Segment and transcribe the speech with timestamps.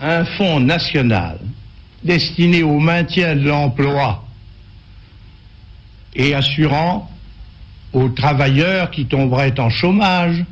[0.00, 1.38] Un fonds national
[2.02, 4.24] destiné au maintien de l'emploi
[6.14, 7.10] et assurant
[7.92, 10.44] aux travailleurs qui tomberaient en chômage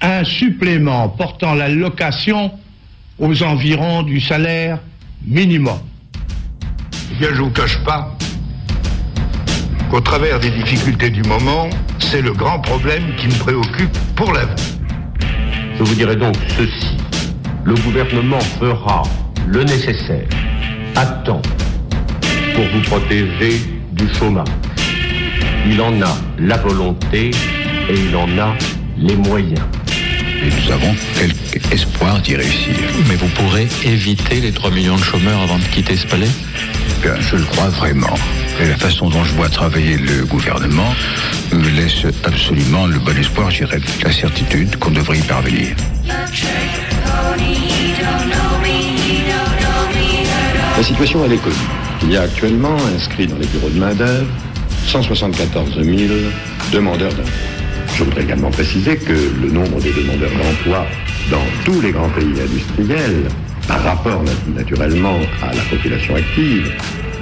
[0.00, 2.52] un supplément portant la location
[3.18, 4.78] aux environs du salaire
[5.26, 5.80] minimum.
[7.12, 8.16] Eh bien, je ne vous cache pas
[9.90, 11.68] qu'au travers des difficultés du moment,
[11.98, 14.67] c'est le grand problème qui me préoccupe pour l'avenir.
[15.78, 16.96] Je vous dirai donc ceci.
[17.64, 19.04] Le gouvernement fera
[19.46, 20.26] le nécessaire
[20.96, 21.42] à temps
[22.54, 23.60] pour vous protéger
[23.92, 24.48] du chômage.
[25.66, 27.30] Il en a la volonté
[27.88, 28.56] et il en a
[28.96, 29.60] les moyens.
[30.42, 32.74] Et nous avons quelque espoir d'y réussir.
[33.08, 36.28] Mais vous pourrez éviter les 3 millions de chômeurs avant de quitter ce palais?
[37.20, 38.14] Je le crois vraiment.
[38.60, 40.94] Et la façon dont je vois travailler le gouvernement
[41.52, 45.76] me laisse absolument le bon espoir, j'irais la certitude qu'on devrait y parvenir.
[50.76, 51.56] La situation, elle est connue.
[52.02, 54.26] Il y a actuellement inscrit dans les bureaux de main-d'œuvre
[54.86, 55.96] 174 000
[56.72, 57.32] demandeurs d'emploi.
[57.96, 60.86] Je voudrais également préciser que le nombre de demandeurs d'emploi
[61.30, 63.24] dans tous les grands pays industriels,
[63.68, 64.24] par rapport
[64.56, 66.72] naturellement à la population active,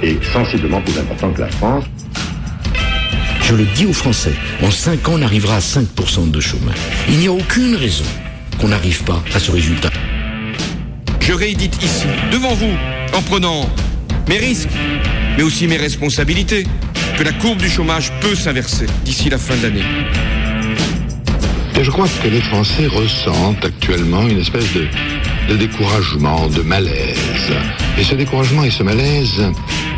[0.01, 1.83] est sensiblement plus important que la France.
[3.43, 6.77] Je le dis aux Français, en 5 ans, on arrivera à 5% de chômage.
[7.09, 8.05] Il n'y a aucune raison
[8.59, 9.91] qu'on n'arrive pas à ce résultat.
[11.19, 12.73] Je réédite ici, devant vous,
[13.13, 13.69] en prenant
[14.29, 14.69] mes risques,
[15.37, 16.65] mais aussi mes responsabilités,
[17.17, 19.85] que la courbe du chômage peut s'inverser d'ici la fin de l'année.
[21.79, 24.87] Et je crois que les Français ressentent actuellement une espèce de,
[25.49, 27.51] de découragement, de malaise.
[27.97, 29.43] Et ce découragement et ce malaise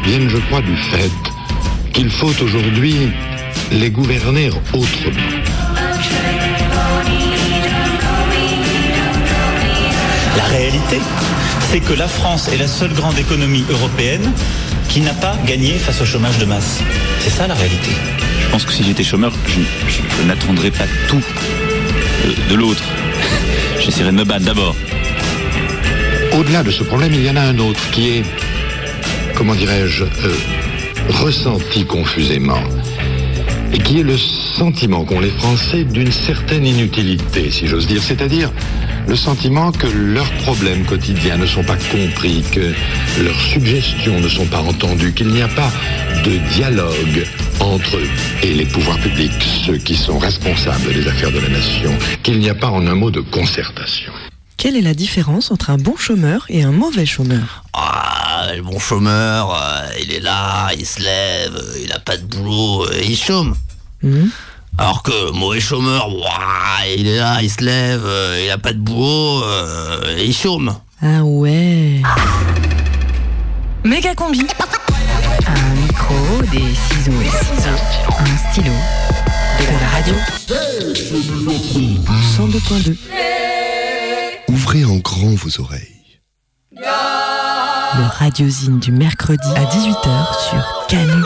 [0.06, 1.12] viennent, je crois, du fait
[1.94, 2.96] qu'il faut aujourd'hui
[3.72, 5.28] les gouverner autrement.
[10.38, 11.00] La réalité,
[11.72, 14.32] c'est que la France est la seule grande économie européenne
[14.88, 16.80] qui n'a pas gagné face au chômage de masse.
[17.20, 17.92] C'est ça la réalité.
[18.44, 19.60] Je pense que si j'étais chômeur, je,
[19.90, 21.22] je- je n'attendrais pas tout
[22.26, 22.84] de, de l'autre.
[23.80, 24.76] J'essaierais de me battre d'abord.
[26.40, 28.24] Au-delà de ce problème, il y en a un autre qui est,
[29.36, 30.36] comment dirais-je, euh,
[31.10, 32.64] ressenti confusément.
[33.74, 38.02] Et qui est le sentiment qu'ont les Français d'une certaine inutilité, si j'ose dire.
[38.02, 38.54] C'est-à-dire
[39.06, 42.74] le sentiment que leurs problèmes quotidiens ne sont pas compris, que
[43.22, 45.72] leurs suggestions ne sont pas entendues, qu'il n'y a pas
[46.24, 47.28] de dialogue
[47.60, 48.10] entre eux
[48.44, 51.92] et les pouvoirs publics, ceux qui sont responsables des affaires de la nation,
[52.24, 54.14] qu'il n'y a pas en un mot de concertation.
[54.60, 58.78] Quelle est la différence entre un bon chômeur et un mauvais chômeur Ah, le bon
[58.78, 63.02] chômeur, euh, il est là, il se lève, euh, il a pas de boulot, euh,
[63.08, 63.56] il chôme.
[64.04, 64.30] Mhm.
[64.78, 68.58] Alors que le mauvais chômeur, ouah, il est là, il se lève, euh, il a
[68.58, 70.76] pas de boulot, euh, il chôme.
[71.02, 72.02] Ah ouais.
[73.86, 74.46] Méga combi.
[75.48, 77.14] Un micro, des ciseaux,
[78.20, 78.74] un stylo,
[79.58, 80.16] de la radio.
[82.38, 82.98] 102.2.
[84.72, 86.22] En grand vos oreilles.
[86.74, 91.24] Le radiosine du mercredi à 18h sur Canu.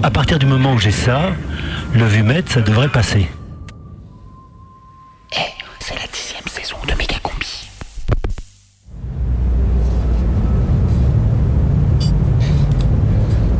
[0.00, 1.32] À partir du moment où j'ai ça,
[1.92, 3.28] le vumètre, ça devrait passer.
[5.80, 7.68] C'est la dixième saison de Méga combi.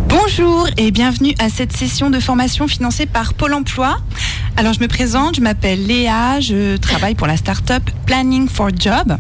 [0.09, 3.97] Bonjour et bienvenue à cette session de formation financée par Pôle Emploi.
[4.57, 9.17] Alors je me présente, je m'appelle Léa, je travaille pour la start-up Planning for Job.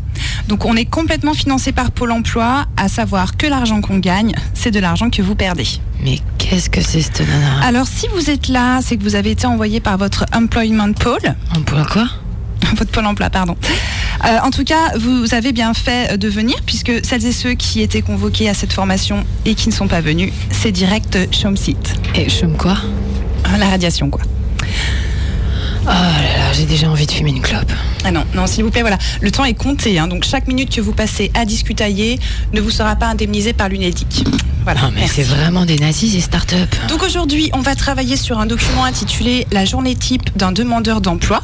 [0.46, 4.70] Donc on est complètement financé par Pôle Emploi, à savoir que l'argent qu'on gagne, c'est
[4.70, 5.66] de l'argent que vous perdez.
[6.02, 9.32] Mais qu'est-ce que c'est cette nana Alors si vous êtes là, c'est que vous avez
[9.32, 11.34] été envoyé par votre Employment Pôle.
[11.54, 12.08] Emploi quoi
[12.76, 13.56] Votre Pôle Emploi, pardon.
[14.24, 17.80] Euh, en tout cas, vous avez bien fait de venir puisque celles et ceux qui
[17.80, 21.94] étaient convoqués à cette formation et qui ne sont pas venus, c'est direct chôme site.
[22.14, 22.76] Et chôme quoi
[23.58, 24.22] La radiation quoi.
[25.88, 27.72] Oh là là, j'ai déjà envie de fumer une clope.
[28.04, 28.98] Ah non, non, s'il vous plaît, voilà.
[29.22, 32.18] Le temps est compté, hein, donc chaque minute que vous passez à discutailler
[32.52, 34.26] ne vous sera pas indemnisé par l'UNEDIC.
[34.64, 34.82] Voilà.
[34.82, 36.56] Non mais c'est vraiment des nazis ces startups.
[36.90, 41.40] Donc aujourd'hui, on va travailler sur un document intitulé La journée type d'un demandeur d'emploi.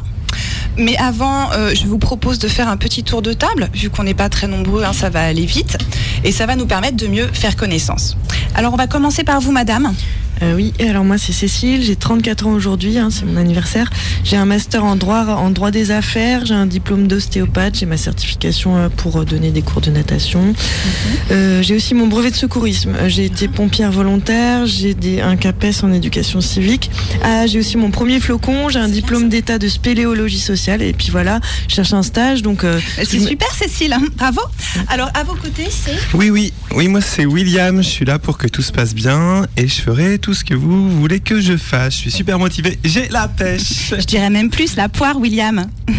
[0.77, 4.03] Mais avant, euh, je vous propose de faire un petit tour de table, vu qu'on
[4.03, 5.77] n'est pas très nombreux, hein, ça va aller vite,
[6.23, 8.15] et ça va nous permettre de mieux faire connaissance.
[8.53, 9.93] Alors on va commencer par vous, madame.
[10.41, 13.89] Euh, oui, alors moi c'est Cécile, j'ai 34 ans aujourd'hui, hein, c'est mon anniversaire.
[14.23, 17.97] J'ai un master en droit, en droit des affaires, j'ai un diplôme d'ostéopathe, j'ai ma
[17.97, 20.53] certification euh, pour euh, donner des cours de natation.
[21.31, 22.93] Euh, j'ai aussi mon brevet de secourisme.
[23.07, 26.91] J'ai été pompière volontaire, j'ai des- un CAPES en éducation civique.
[27.23, 31.09] Ah, j'ai aussi mon premier flocon, j'ai un diplôme d'état de spéléologie sociale et puis
[31.11, 32.63] voilà, je cherche un stage donc.
[32.63, 34.01] euh, C'est je super Cécile, hein.
[34.17, 34.41] bravo.
[34.89, 38.37] Alors à vos côtés, c'est Oui, oui, oui, moi c'est William, je suis là pour
[38.37, 41.55] que tout se passe bien et je ferai tout ce que vous voulez que je
[41.55, 41.93] fasse.
[41.93, 43.93] Je suis super motivé, j'ai la pêche.
[43.95, 45.67] Je dirais même plus la poire, William.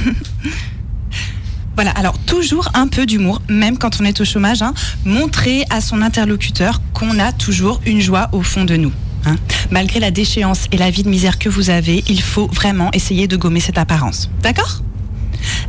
[1.77, 4.63] Voilà, alors toujours un peu d'humour, même quand on est au chômage.
[4.63, 4.75] hein.
[5.05, 8.91] Montrer à son interlocuteur qu'on a toujours une joie au fond de nous.
[9.27, 9.37] hein.
[9.71, 13.29] Malgré la déchéance et la vie de misère que vous avez, il faut vraiment essayer
[13.29, 14.29] de gommer cette apparence.
[14.43, 14.83] D'accord?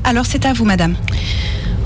[0.03, 0.95] Alors c'est à vous, madame.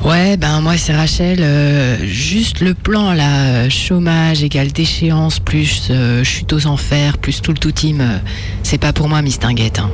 [0.04, 1.40] Ouais, ben moi c'est Rachel.
[1.42, 7.52] euh, juste le plan là, chômage égale déchéance plus euh, chute aux enfers plus tout
[7.52, 8.18] le tout team, euh,
[8.64, 9.80] c'est pas pour moi, Miss Tinguette.
[9.80, 9.92] hein.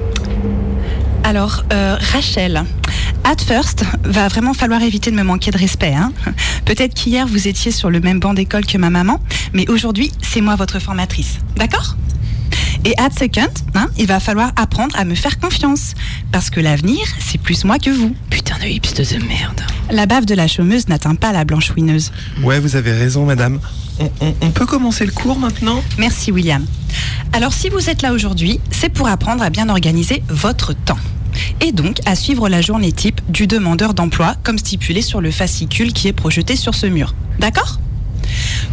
[1.24, 1.65] Alors,
[2.13, 2.63] Rachel,
[3.25, 5.94] at first, va vraiment falloir éviter de me manquer de respect.
[5.94, 6.13] hein.
[6.63, 9.19] Peut-être qu'hier, vous étiez sur le même banc d'école que ma maman,
[9.51, 11.39] mais aujourd'hui, c'est moi votre formatrice.
[11.57, 11.98] D'accord?
[12.86, 15.94] Et at second, hein, il va falloir apprendre à me faire confiance.
[16.32, 18.16] Parce que l'avenir, c'est plus moi que vous.
[18.30, 19.62] Putain de hipsteuse de merde.
[19.92, 22.12] La bave de la chômeuse n'atteint pas la blanchouineuse.
[22.44, 23.60] Ouais, vous avez raison, madame.
[24.00, 25.82] On, on- on peut commencer le cours maintenant?
[25.98, 26.66] Merci William.
[27.34, 31.00] Alors si vous êtes là aujourd'hui, c'est pour apprendre à bien organiser votre temps.
[31.62, 35.94] Et donc à suivre la journée type du demandeur d'emploi comme stipulé sur le fascicule
[35.94, 37.14] qui est projeté sur ce mur.
[37.40, 37.80] D'accord?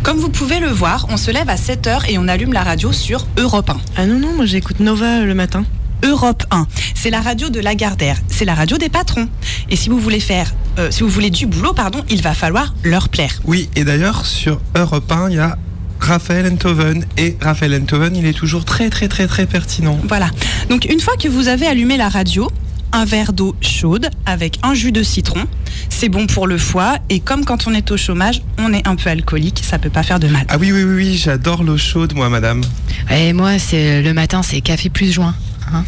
[0.02, 2.92] Comme vous pouvez le voir, on se lève à 7h et on allume la radio
[2.92, 3.76] sur Europe 1.
[3.96, 5.64] Ah non, non, moi j'écoute Nova euh, le matin.
[6.02, 9.28] Europe 1, c'est la radio de Lagardère, c'est la radio des patrons.
[9.70, 12.74] Et si vous voulez faire, euh, si vous voulez du boulot, pardon, il va falloir
[12.84, 13.40] leur plaire.
[13.44, 15.56] Oui, et d'ailleurs, sur Europe 1, il y a
[16.00, 17.06] Raphaël Enthoven.
[17.16, 19.98] Et Raphaël Enthoven, il est toujours très, très, très, très pertinent.
[20.06, 20.28] Voilà.
[20.68, 22.50] Donc une fois que vous avez allumé la radio,
[22.94, 25.44] un verre d'eau chaude avec un jus de citron,
[25.90, 28.94] c'est bon pour le foie et comme quand on est au chômage, on est un
[28.96, 30.46] peu alcoolique, ça peut pas faire de mal.
[30.48, 32.62] Ah oui, oui, oui, oui, j'adore l'eau chaude, moi, madame.
[33.10, 35.34] Et moi, c'est le matin, c'est café plus joint.
[35.72, 35.84] hein.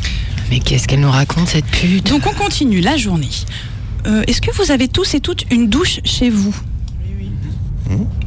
[0.50, 2.08] Mais qu'est-ce qu'elle nous raconte cette pute?
[2.08, 3.30] Donc on continue la journée.
[4.06, 6.54] Euh, Est-ce que vous avez tous et toutes une douche chez vous?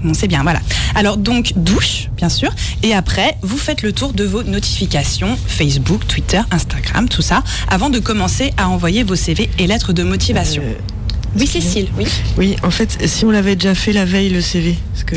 [0.04, 0.62] Bon, c'est bien, voilà.
[0.96, 2.50] Alors donc douche, bien sûr,
[2.84, 7.90] et après vous faites le tour de vos notifications Facebook, Twitter, Instagram, tout ça, avant
[7.90, 10.64] de commencer à envoyer vos CV et lettres de motivation.
[11.38, 12.06] oui, Cécile, oui.
[12.38, 15.16] Oui, en fait, si on l'avait déjà fait la veille le CV, parce que.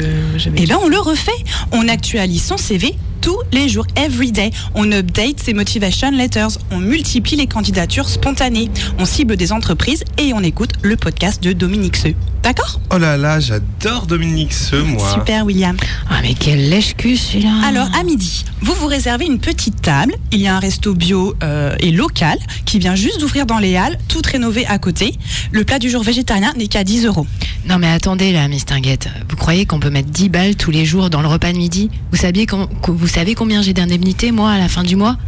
[0.56, 1.31] Eh bien, on le refait.
[1.73, 4.51] On actualise son CV tous les jours, every day.
[4.75, 6.59] On update ses motivation letters.
[6.71, 8.69] On multiplie les candidatures spontanées.
[8.99, 12.15] On cible des entreprises et on écoute le podcast de Dominique Seux.
[12.43, 12.81] D'accord?
[12.91, 15.13] Oh là là, j'adore Dominique Seux, moi.
[15.13, 15.77] Super, William.
[16.11, 20.15] Ah, mais quel lèche-cul celui-là Alors, à midi, vous vous réservez une petite table.
[20.33, 23.77] Il y a un resto bio euh, et local qui vient juste d'ouvrir dans les
[23.77, 25.15] Halles, tout rénové à côté.
[25.53, 27.27] Le plat du jour végétarien n'est qu'à 10 euros.
[27.69, 29.09] Non mais attendez là, Miss Tinguette.
[29.29, 31.91] Vous croyez qu'on peut mettre 10 balles tous les jours dans le repas de midi?
[32.11, 32.47] Vous, saviez
[32.89, 35.19] vous savez combien j'ai d'indemnité moi à la fin du mois?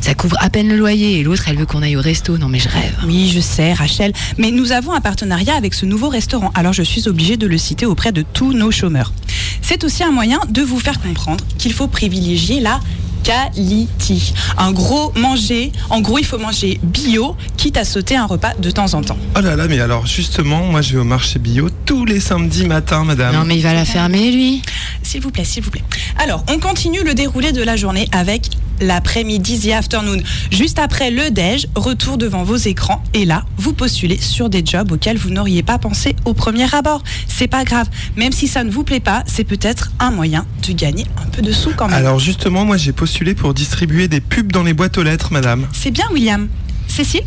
[0.00, 2.36] Ça couvre à peine le loyer et l'autre elle veut qu'on aille au resto.
[2.38, 2.94] Non mais je rêve.
[3.06, 4.12] Oui, je sais, Rachel.
[4.38, 7.58] Mais nous avons un partenariat avec ce nouveau restaurant, alors je suis obligée de le
[7.58, 9.12] citer auprès de tous nos chômeurs.
[9.62, 12.80] C'est aussi un moyen de vous faire comprendre qu'il faut privilégier la
[13.24, 14.34] quality.
[14.58, 18.70] Un gros manger, en gros, il faut manger bio, quitte à sauter un repas de
[18.70, 19.16] temps en temps.
[19.36, 22.66] Oh là là, mais alors justement, moi je vais au marché bio tous les samedis
[22.66, 23.34] matins, madame.
[23.34, 24.62] Non mais il va la fermer lui.
[25.02, 25.84] S'il vous plaît, s'il vous plaît.
[26.18, 30.22] Alors, on continue le déroulé de la journée avec l'après-midi, the afternoon.
[30.50, 34.90] Juste après le déj, retour devant vos écrans et là, vous postulez sur des jobs
[34.92, 37.02] auxquels vous n'auriez pas pensé au premier abord.
[37.28, 40.72] C'est pas grave, même si ça ne vous plaît pas, c'est peut-être un moyen de
[40.72, 41.96] gagner un peu de sous quand même.
[41.96, 45.66] Alors justement, moi j'ai postulé pour distribuer des pubs dans les boîtes aux lettres, madame.
[45.72, 46.48] C'est bien, William.
[46.88, 47.22] Cécile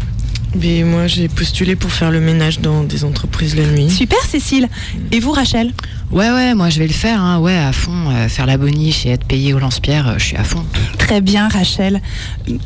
[0.56, 3.90] Mais moi, j'ai postulé pour faire le ménage dans des entreprises la nuit.
[3.90, 4.70] Super, Cécile.
[5.12, 5.74] Et vous, Rachel?
[6.10, 9.06] Ouais ouais, moi je vais le faire, hein, ouais à fond, euh, faire la boniche
[9.06, 10.66] et être payé au lance-pierre, euh, je suis à fond.
[10.98, 12.02] Très bien, Rachel.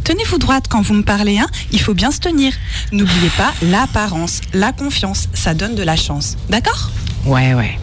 [0.03, 1.47] Tenez-vous droite quand vous me parlez, hein.
[1.71, 2.53] Il faut bien se tenir.
[2.91, 6.37] N'oubliez pas l'apparence, la confiance, ça donne de la chance.
[6.49, 6.91] D'accord?
[7.25, 7.79] Ouais ouais.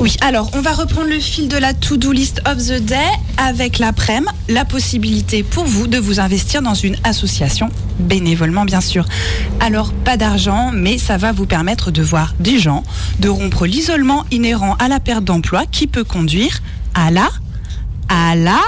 [0.00, 2.96] Oui, alors on va reprendre le fil de la to-do list of the day
[3.36, 9.04] avec l'après-midi, la possibilité pour vous de vous investir dans une association, bénévolement bien sûr.
[9.60, 12.82] Alors pas d'argent, mais ça va vous permettre de voir des gens,
[13.18, 16.60] de rompre l'isolement inhérent à la perte d'emploi qui peut conduire
[16.94, 17.28] à la,
[18.08, 18.60] à la,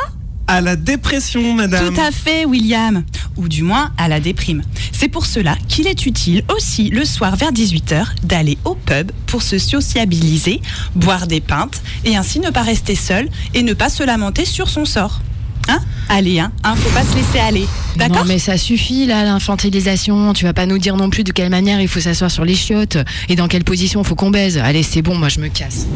[0.47, 1.95] à la dépression, madame.
[1.95, 3.05] Tout à fait, William.
[3.37, 4.63] Ou du moins à la déprime.
[4.93, 9.43] C'est pour cela qu'il est utile aussi le soir vers 18h d'aller au pub pour
[9.43, 10.61] se sociabiliser,
[10.95, 14.69] boire des pintes et ainsi ne pas rester seul et ne pas se lamenter sur
[14.69, 15.21] son sort.
[15.69, 15.79] Hein?
[16.09, 17.67] Allez, hein, hein, faut pas se laisser aller.
[17.97, 18.19] D'accord?
[18.19, 20.33] Non mais ça suffit là, l'infantilisation.
[20.33, 22.55] Tu vas pas nous dire non plus de quelle manière il faut s'asseoir sur les
[22.55, 24.59] chiottes et dans quelle position faut qu'on baise.
[24.59, 25.87] Allez, c'est bon, moi je me casse.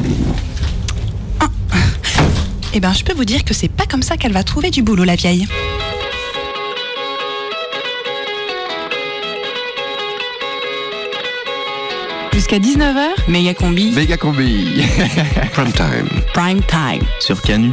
[2.78, 4.82] Eh ben, je peux vous dire que c'est pas comme ça qu'elle va trouver du
[4.82, 5.48] boulot, la vieille.
[12.34, 13.92] Jusqu'à 19h, méga combi.
[13.92, 14.82] Méga combi.
[15.54, 16.08] Prime time.
[16.34, 17.02] Prime time.
[17.18, 17.72] Sur Canu.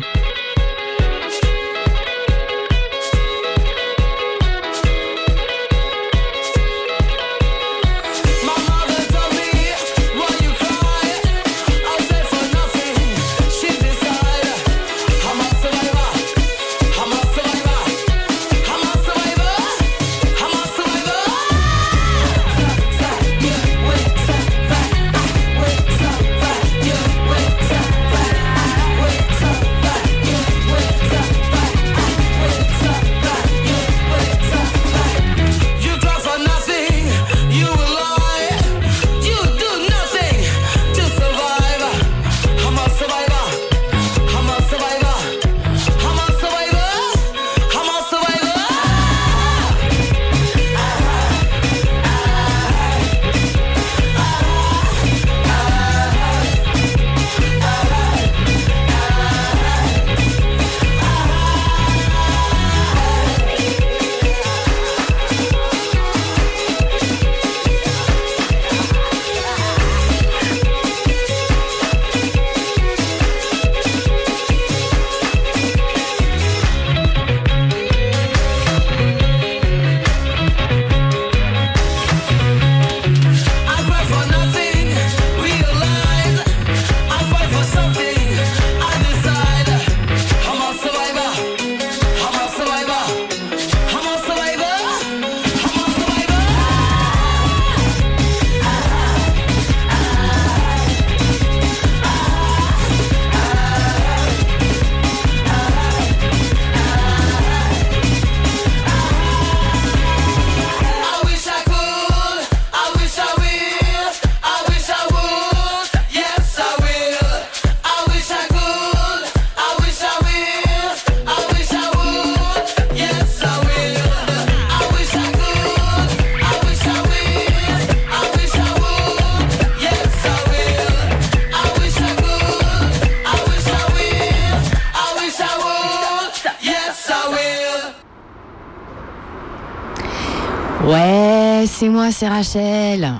[141.93, 143.13] Moi, c'est Rachel.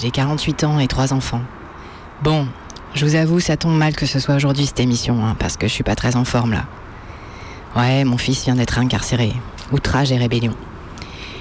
[0.00, 1.42] J'ai 48 ans et 3 enfants.
[2.22, 2.46] Bon,
[2.94, 5.66] je vous avoue, ça tombe mal que ce soit aujourd'hui cette émission, hein, parce que
[5.66, 6.64] je suis pas très en forme là.
[7.74, 9.32] Ouais, mon fils vient d'être incarcéré.
[9.72, 10.54] Outrage et rébellion.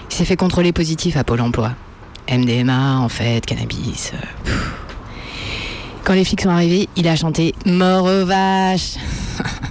[0.09, 1.73] Il s'est fait contrôler positif à Pôle emploi.
[2.27, 4.11] MDMA, en fait, cannabis.
[4.15, 4.51] euh.
[6.03, 8.95] Quand les flics sont arrivés, il a chanté Mort aux vaches.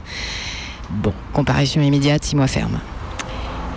[0.90, 2.78] bon, comparution immédiate, 6 mois ferme.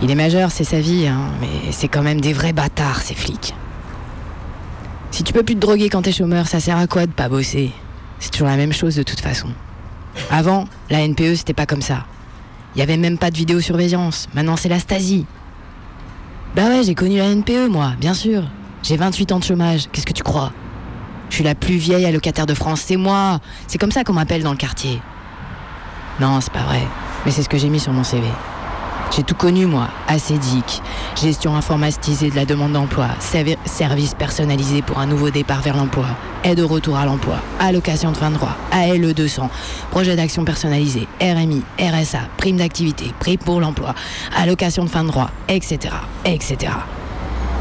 [0.02, 3.14] Il est majeur, c'est sa vie, hein, mais c'est quand même des vrais bâtards, ces
[3.14, 3.54] flics.
[5.12, 7.28] Si tu peux plus te droguer quand t'es chômeur, ça sert à quoi de pas
[7.28, 7.70] bosser?
[8.18, 9.48] C'est toujours la même chose de toute façon.
[10.30, 12.04] Avant, la NPE, c'était pas comme ça.
[12.74, 14.28] Il y avait même pas de vidéosurveillance.
[14.34, 15.24] Maintenant, c'est la Stasi.
[16.56, 18.42] Bah ouais, j'ai connu la NPE, moi, bien sûr.
[18.82, 20.52] J'ai 28 ans de chômage, qu'est-ce que tu crois?
[21.30, 23.40] Je suis la plus vieille allocataire de France, c'est moi.
[23.68, 25.00] C'est comme ça qu'on m'appelle dans le quartier.
[26.20, 26.82] Non, c'est pas vrai.
[27.24, 28.26] Mais c'est ce que j'ai mis sur mon CV.
[29.14, 29.88] J'ai tout connu, moi.
[30.08, 30.80] ACEDIC,
[31.20, 36.06] gestion informatisée de la demande d'emploi, servi- service personnalisé pour un nouveau départ vers l'emploi,
[36.44, 39.50] aide au retour à l'emploi, allocation de fin de droit, ALE 200,
[39.90, 43.94] projet d'action personnalisé, RMI, RSA, prime d'activité, prix pour l'emploi,
[44.34, 46.72] allocation de fin de droit, etc., etc.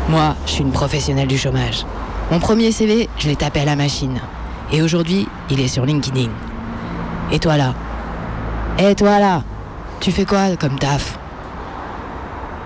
[0.08, 1.86] Moi, je suis une professionnelle du chômage.
[2.32, 4.22] Mon premier CV, je l'ai tapé à la machine.
[4.72, 6.30] Et aujourd'hui, il est sur LinkedIn.
[7.34, 7.74] Et toi là?
[8.80, 9.44] Et toi là?
[10.00, 11.18] Tu fais quoi comme taf?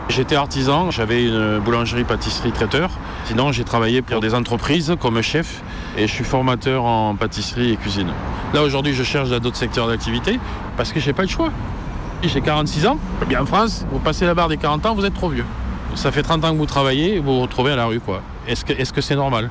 [0.08, 2.92] J'étais artisan, j'avais une boulangerie, pâtisserie, traiteur.
[3.26, 5.64] Sinon, j'ai travaillé pour des entreprises comme chef
[5.98, 8.10] et je suis formateur en pâtisserie et cuisine.
[8.54, 10.40] Là, aujourd'hui, je cherche dans d'autres secteurs d'activité
[10.78, 11.50] parce que j'ai pas le choix.
[12.24, 12.98] J'ai 46 ans.
[13.28, 15.46] Bien en France, vous passez la barre des 40 ans, vous êtes trop vieux.
[15.96, 18.22] Ça fait 30 ans que vous travaillez et vous vous retrouvez à la rue, quoi.
[18.48, 19.50] Est-ce que c'est normal?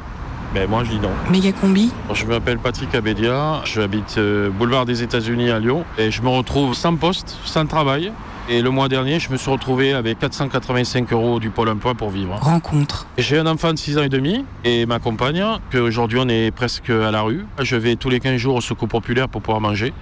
[0.55, 1.11] Ben moi je dis non.
[1.31, 1.91] Méga combi?
[2.13, 6.75] Je m'appelle Patrick Abédia, j'habite euh, boulevard des États-Unis à Lyon et je me retrouve
[6.75, 8.13] sans poste, sans travail.
[8.47, 12.11] Et le mois dernier, je me suis retrouvé avec 485 euros du Pôle emploi pour
[12.11, 12.35] vivre.
[12.35, 13.07] Rencontre.
[13.17, 16.91] J'ai un enfant de 6 ans et demi et ma compagne, qu'aujourd'hui on est presque
[16.91, 17.47] à la rue.
[17.59, 19.95] Je vais tous les 15 jours au secours populaire pour pouvoir manger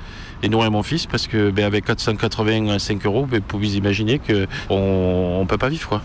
[0.42, 5.40] et nourrir mon fils parce que ben, avec 485 euros, ben, vous pouvez imaginer qu'on
[5.40, 5.88] ne peut pas vivre.
[5.88, 6.02] Quoi.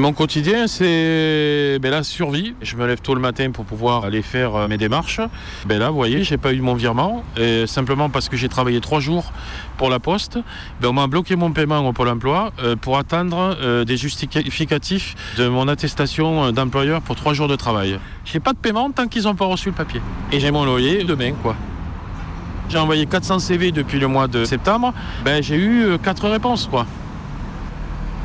[0.00, 2.54] Mon quotidien, c'est ben, la survie.
[2.62, 5.20] Je me lève tôt le matin pour pouvoir aller faire euh, mes démarches.
[5.66, 7.24] Ben là, vous voyez, j'ai pas eu mon virement,
[7.66, 9.32] simplement parce que j'ai travaillé trois jours
[9.76, 10.38] pour la poste.
[10.80, 15.16] Ben, on m'a bloqué mon paiement au Pôle emploi euh, pour attendre euh, des justificatifs
[15.36, 17.98] de mon attestation d'employeur pour trois jours de travail.
[18.24, 20.00] J'ai pas de paiement tant qu'ils n'ont pas reçu le papier.
[20.30, 21.56] Et j'ai mon loyer demain, quoi.
[22.68, 24.92] J'ai envoyé 400 CV depuis le mois de septembre.
[25.40, 26.86] J'ai eu euh, quatre réponses, quoi.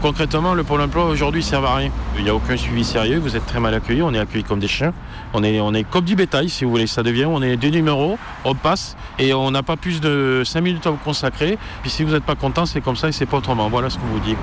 [0.04, 1.90] Concrètement, le Pôle emploi aujourd'hui ne sert à rien.
[2.18, 4.60] Il n'y a aucun suivi sérieux, vous êtes très mal accueillis, on est accueillis comme
[4.60, 4.94] des chiens.
[5.34, 6.88] On est, on est comme du bétail, si vous voulez.
[6.88, 10.60] Ça devient, on est des numéros, on passe et on n'a pas plus de 5
[10.60, 11.58] minutes à vous consacrer.
[11.84, 13.70] Puis si vous n'êtes pas content, c'est comme ça et c'est pas autrement.
[13.70, 14.36] Voilà ce qu'on vous dit.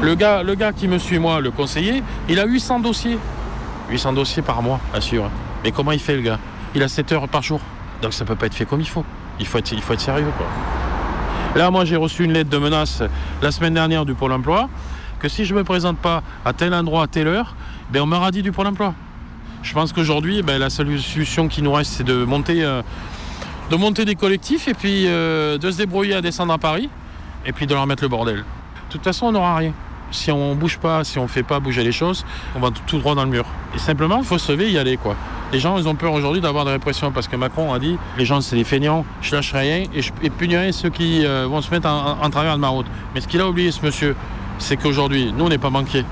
[0.00, 3.18] Le, gars, le gars qui me suit, moi, le conseiller, il a 800 dossiers.
[3.90, 5.28] 800 dossiers par mois, assure.
[5.64, 6.38] Mais comment il fait, le gars?
[6.74, 7.60] Il a 7 heures par jour.
[8.00, 9.04] Donc ça peut pas être fait comme il faut.
[9.38, 10.46] Il faut être, il faut être sérieux, quoi.
[11.56, 13.02] Là, moi, j'ai reçu une lettre de menace
[13.42, 14.68] la semaine dernière du Pôle emploi
[15.18, 17.56] que si je ne me présente pas à tel endroit, à telle heure,
[17.90, 18.94] ben, on me radie du Pôle emploi.
[19.62, 22.82] Je pense qu'aujourd'hui, ben, la seule solution qui nous reste, c'est de monter, euh,
[23.70, 26.90] des collectifs et puis euh, de se débrouiller à descendre à Paris
[27.44, 28.36] et puis de leur mettre le bordel.
[28.36, 28.42] De
[28.90, 29.72] toute façon, on n'aura rien.
[30.10, 32.24] Si on bouge pas, si on fait pas bouger les choses,
[32.56, 33.44] on va tout droit dans le mur.
[33.74, 35.16] Et simplement, il faut se lever et y aller, quoi.
[35.52, 38.26] Les gens, ils ont peur aujourd'hui d'avoir des répressions parce que Macron a dit les
[38.26, 41.62] gens, c'est des feignants, je lâche rien et je et punirai ceux qui euh, vont
[41.62, 42.86] se mettre en, travers de ma route.
[43.14, 44.14] Mais ce qu'il a oublié, ce monsieur,
[44.58, 46.04] c'est qu'aujourd'hui, nous, on n'est pas banquiers.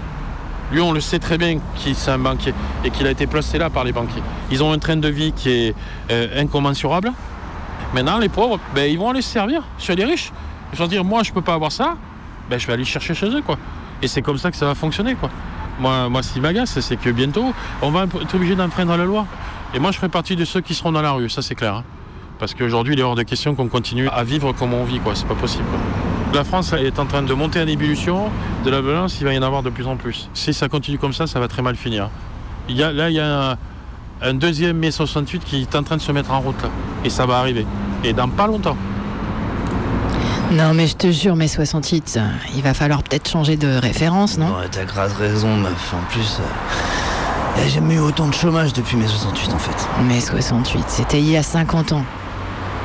[0.73, 3.59] Lui, on le sait très bien qu'il c'est un banquier et qu'il a été placé
[3.59, 4.23] là par les banquiers.
[4.51, 5.75] Ils ont un train de vie qui est
[6.11, 7.13] euh, incommensurable.
[7.95, 10.33] Maintenant, les pauvres, ben, ils vont aller se servir chez les riches.
[10.73, 11.97] Ils vont se dire, moi, je peux pas avoir ça,
[12.51, 13.59] ben, je vais aller chercher chez eux, quoi.
[14.03, 15.31] Et c'est comme ça que ça va fonctionner, quoi.
[15.81, 19.27] Moi, moi ce qui m'agace, c'est que bientôt, on va être obligé d'enfreindre la loi.
[19.75, 21.75] Et moi, je ferai partie de ceux qui seront dans la rue, ça c'est clair.
[21.77, 21.85] hein.
[22.39, 25.15] Parce qu'aujourd'hui, il est hors de question qu'on continue à vivre comme on vit, quoi.
[25.15, 25.65] C'est pas possible.
[26.35, 28.31] La France est en train de monter en ébullition.
[28.65, 30.29] De la violence, il va y en avoir de plus en plus.
[30.35, 32.11] Si ça continue comme ça, ça va très mal finir.
[32.69, 33.57] Il y a, là, il y a un,
[34.23, 36.69] un deuxième mai 68 qui est en train de se mettre en route, là.
[37.05, 37.67] Et ça va arriver.
[38.05, 38.77] Et dans pas longtemps.
[40.53, 44.39] Non, mais je te jure, mai 68, euh, il va falloir peut-être changer de référence,
[44.39, 44.47] non?
[44.47, 45.93] Ouais, t'as grave raison, meuf.
[45.93, 49.89] En plus, euh, j'ai jamais eu autant de chômage depuis mai 68, en fait.
[50.05, 52.05] Mai 68, c'était il y a 50 ans.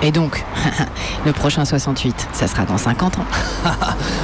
[0.02, 0.44] Et donc,
[1.26, 3.26] le prochain 68, ça sera dans 50 ans.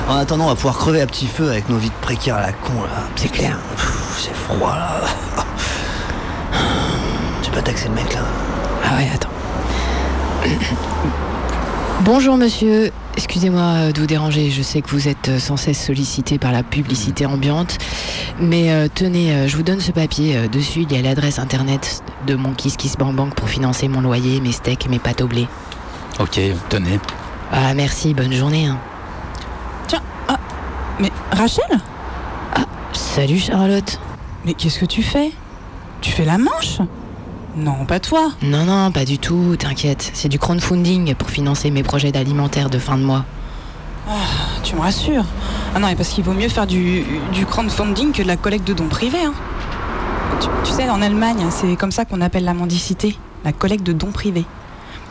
[0.10, 2.42] En attendant, on va pouvoir crever à petit feu avec nos vies de précaires à
[2.42, 3.04] la con, là.
[3.16, 3.58] C'est clair.
[4.18, 5.02] C'est froid, là.
[7.44, 8.22] J'ai pas taxé le mec, là.
[8.84, 9.30] Ah ouais, attends.
[12.04, 15.84] Bonjour monsieur, excusez-moi euh, de vous déranger, je sais que vous êtes euh, sans cesse
[15.84, 17.78] sollicité par la publicité ambiante,
[18.40, 22.04] mais euh, tenez, euh, je vous donne ce papier, dessus il y a l'adresse internet
[22.28, 25.22] de mon Kiss Kiss Bank Bank pour financer mon loyer, mes steaks et mes pâtes
[25.22, 25.48] au blé.
[26.20, 27.00] Ok, tenez.
[27.52, 28.68] Ah merci, bonne journée.
[28.68, 28.78] hein.
[29.88, 30.38] Tiens, ah,
[31.00, 31.66] mais Rachel?
[32.94, 34.00] Salut Charlotte.
[34.46, 35.32] Mais qu'est-ce que tu fais?
[36.02, 36.78] Tu fais la manche?
[37.58, 38.32] Non, pas toi.
[38.44, 42.78] Non, non, pas du tout, t'inquiète, c'est du crowdfunding pour financer mes projets d'alimentaire de
[42.78, 43.26] fin de mois.
[44.08, 44.14] Ah,
[44.64, 45.26] tu me rassures.
[45.76, 48.68] Ah non, mais parce qu'il vaut mieux faire du, du crowdfunding que de la collecte
[48.68, 49.26] de dons privés.
[49.26, 49.34] hein.
[50.40, 53.92] Tu, tu sais, en Allemagne, c'est comme ça qu'on appelle la mendicité, la collecte de
[53.94, 54.46] dons privés.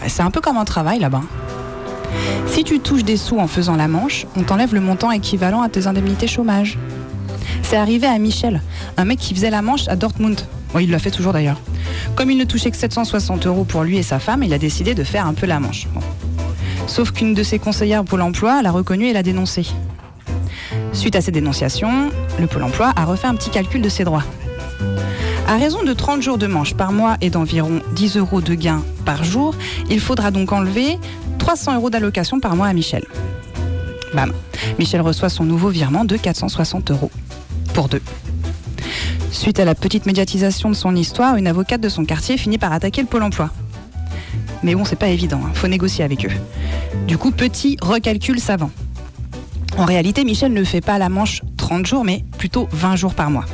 [0.00, 1.22] Bah, C'est un peu comme un travail là-bas.
[2.46, 5.68] Si tu touches des sous en faisant la manche, on t'enlève le montant équivalent à
[5.68, 6.78] tes indemnités chômage.
[7.62, 8.62] C'est arrivé à Michel,
[8.97, 10.40] un mec qui faisait la manche à Dortmund.
[10.81, 11.61] Il l'a fait toujours d'ailleurs.
[12.14, 14.95] Comme il ne touchait que 760 euros pour lui et sa femme, il a décidé
[14.95, 15.87] de faire un peu la manche.
[16.87, 19.66] Sauf qu'une de ses conseillères Pôle emploi l'a reconnu et l'a dénoncé.
[20.92, 24.25] Suite à ces dénonciations, le Pôle emploi a refait un petit calcul de ses droits.
[25.49, 28.83] À raison de 30 jours de manche par mois et d'environ 10 euros de gain
[29.05, 29.55] par jour,
[29.88, 30.99] il faudra donc enlever
[31.38, 33.05] 300 euros d'allocation par mois à Michel.
[34.14, 34.33] Bam.
[34.79, 37.11] Michel reçoit son nouveau virement de 460 euros.
[39.30, 42.72] Suite à la petite médiatisation de son histoire, une avocate de son quartier finit par
[42.72, 43.50] attaquer le Pôle emploi.
[44.62, 45.50] Mais bon, c'est pas évident, hein.
[45.52, 46.30] faut négocier avec eux.
[47.06, 48.70] Du coup, petit recalcul savant.
[49.76, 53.30] En réalité, Michel ne fait pas la manche 30 jours, mais plutôt 20 jours par
[53.30, 53.44] mois.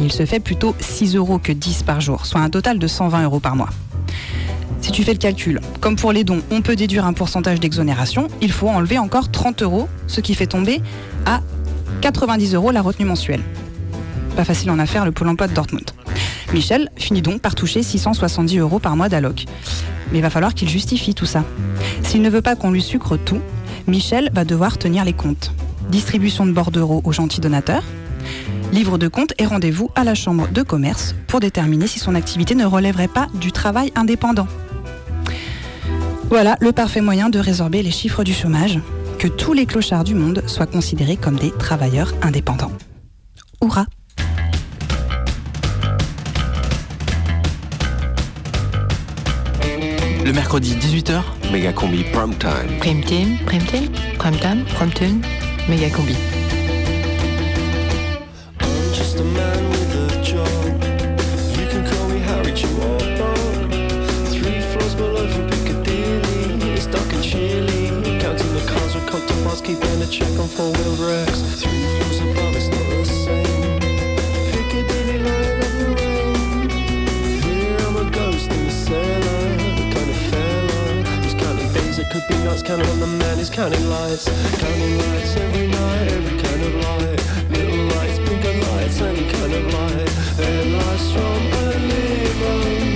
[0.00, 3.22] Il se fait plutôt 6 euros que 10 par jour, soit un total de 120
[3.22, 3.70] euros par mois.
[4.80, 8.26] Si tu fais le calcul, comme pour les dons, on peut déduire un pourcentage d'exonération,
[8.40, 10.80] il faut enlever encore 30 euros, ce qui fait tomber
[11.26, 11.42] à
[12.12, 13.42] 90 euros la retenue mensuelle.
[14.36, 15.90] Pas facile en affaire le pôle emploi de Dortmund.
[16.52, 19.46] Michel finit donc par toucher 670 euros par mois d'alloc.
[20.12, 21.42] Mais il va falloir qu'il justifie tout ça.
[22.04, 23.40] S'il ne veut pas qu'on lui sucre tout,
[23.88, 25.50] Michel va devoir tenir les comptes.
[25.90, 27.82] Distribution de bordereaux aux gentils donateurs,
[28.72, 32.54] livre de compte et rendez-vous à la chambre de commerce pour déterminer si son activité
[32.54, 34.46] ne relèverait pas du travail indépendant.
[36.30, 38.78] Voilà le parfait moyen de résorber les chiffres du chômage,
[39.18, 42.72] que tous les clochards du monde soient considérés comme des travailleurs indépendants.
[43.62, 43.86] Hurrah
[50.24, 52.78] Le mercredi 18h, méga combi prime time.
[52.80, 55.20] Prime team, prime team, prime time, prime tune,
[55.68, 55.88] méga
[69.62, 71.40] compton keeping a check on four wheel wrecks.
[71.60, 73.80] Three floors above, it's not the same.
[74.52, 76.70] Piccadilly line of the rain.
[77.42, 79.56] Here I'm a ghost in the cellar.
[79.56, 81.98] The kind of fella who's counting days.
[81.98, 84.24] It could be nights, counting on the man who's counting lights.
[84.58, 87.20] Counting lights every night, every kind of light.
[87.50, 90.10] Little lights, bigger lights, any kind of light.
[90.40, 92.95] And lights from a living.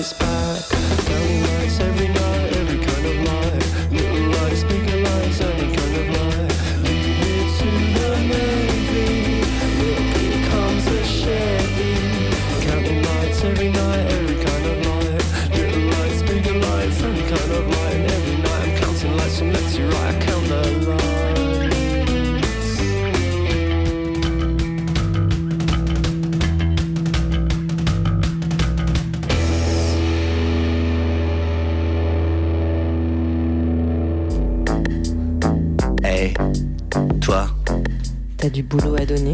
[0.00, 0.79] this back.
[38.60, 39.32] Du boulot à donner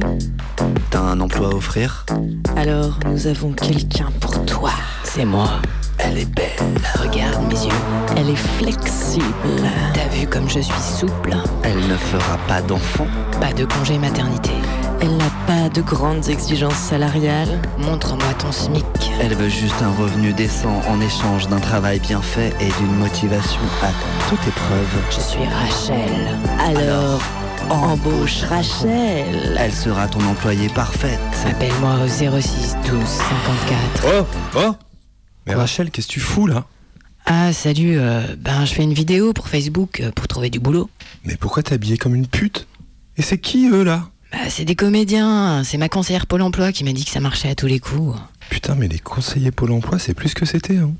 [0.91, 2.07] t'as un emploi à offrir
[2.55, 4.71] Alors, nous avons quelqu'un pour toi.
[5.03, 5.49] C'est moi.
[5.99, 6.47] Elle est belle.
[6.95, 7.73] Regarde mes yeux.
[8.17, 9.25] Elle est flexible.
[9.95, 11.35] T'as vu comme je suis souple?
[11.65, 13.07] Elle ne fera pas d'enfant.
[13.41, 14.53] Pas de congé maternité.
[15.01, 17.61] Elle n'a pas de grandes exigences salariales.
[17.79, 18.85] Montre-moi ton SMIC.
[19.21, 23.61] Elle veut juste un revenu décent en échange d'un travail bien fait et d'une motivation
[23.83, 23.91] à
[24.29, 25.03] toute épreuve.
[25.11, 26.39] Je suis Rachel.
[26.65, 27.21] Alors,
[27.71, 29.57] embauche Rachel.
[29.59, 31.21] Elle sera ton employée parfaite.
[31.49, 34.05] Appelle-moi au 06 12 54.
[34.07, 34.27] Oh
[34.57, 34.75] Oh
[35.47, 36.65] Mais Rachel, qu'est-ce que tu fous là?
[37.27, 37.99] Ah, salut.
[37.99, 40.89] euh, ben, je fais une vidéo pour Facebook euh, pour trouver du boulot.
[41.25, 42.67] Mais pourquoi t'es habillée comme une pute?
[43.17, 44.09] Et c'est qui eux là?
[44.33, 45.63] Bah, c'est des comédiens.
[45.65, 48.17] C'est ma conseillère Pôle emploi qui m'a dit que ça marchait à tous les coups.
[48.49, 50.77] Putain, mais les conseillers Pôle emploi, c'est plus que c'était.
[50.79, 50.93] Hein.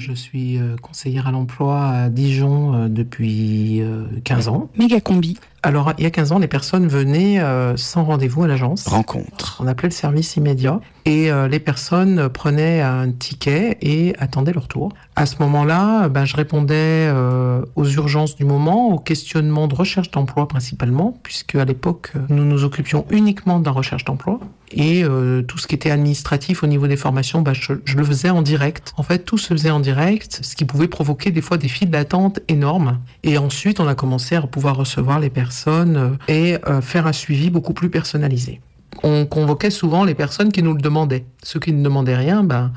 [0.00, 4.70] Je suis euh, conseillère à l'emploi à Dijon euh, depuis euh, 15 ans.
[4.78, 5.36] Méga combi.
[5.62, 8.88] Alors, il y a 15 ans, les personnes venaient euh, sans rendez-vous à l'agence.
[8.88, 9.58] Rencontre.
[9.60, 10.80] On appelait le service immédiat.
[11.04, 14.90] Et euh, les personnes prenaient un ticket et attendaient leur tour.
[15.16, 20.10] À ce moment-là, ben, je répondais euh, aux urgences du moment, aux questionnements de recherche
[20.10, 24.40] d'emploi principalement, puisque à l'époque, nous nous occupions uniquement de la recherche d'emploi.
[24.72, 25.02] Et
[25.48, 28.40] tout ce qui était administratif au niveau des formations, ben, je, je le faisais en
[28.40, 28.94] direct.
[28.96, 31.90] En fait, tout se faisait en direct, ce qui pouvait provoquer des fois des files
[31.90, 33.00] d'attente énormes.
[33.24, 37.12] Et ensuite, on a commencé à pouvoir recevoir les personnes euh, et euh, faire un
[37.12, 38.60] suivi beaucoup plus personnalisé.
[39.02, 41.24] On convoquait souvent les personnes qui nous le demandaient.
[41.42, 42.72] Ceux qui ne demandaient rien, ben,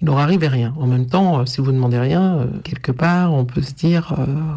[0.00, 0.74] il leur arrivait rien.
[0.78, 4.14] En même temps, euh, si vous ne demandez rien, quelque part, on peut se dire,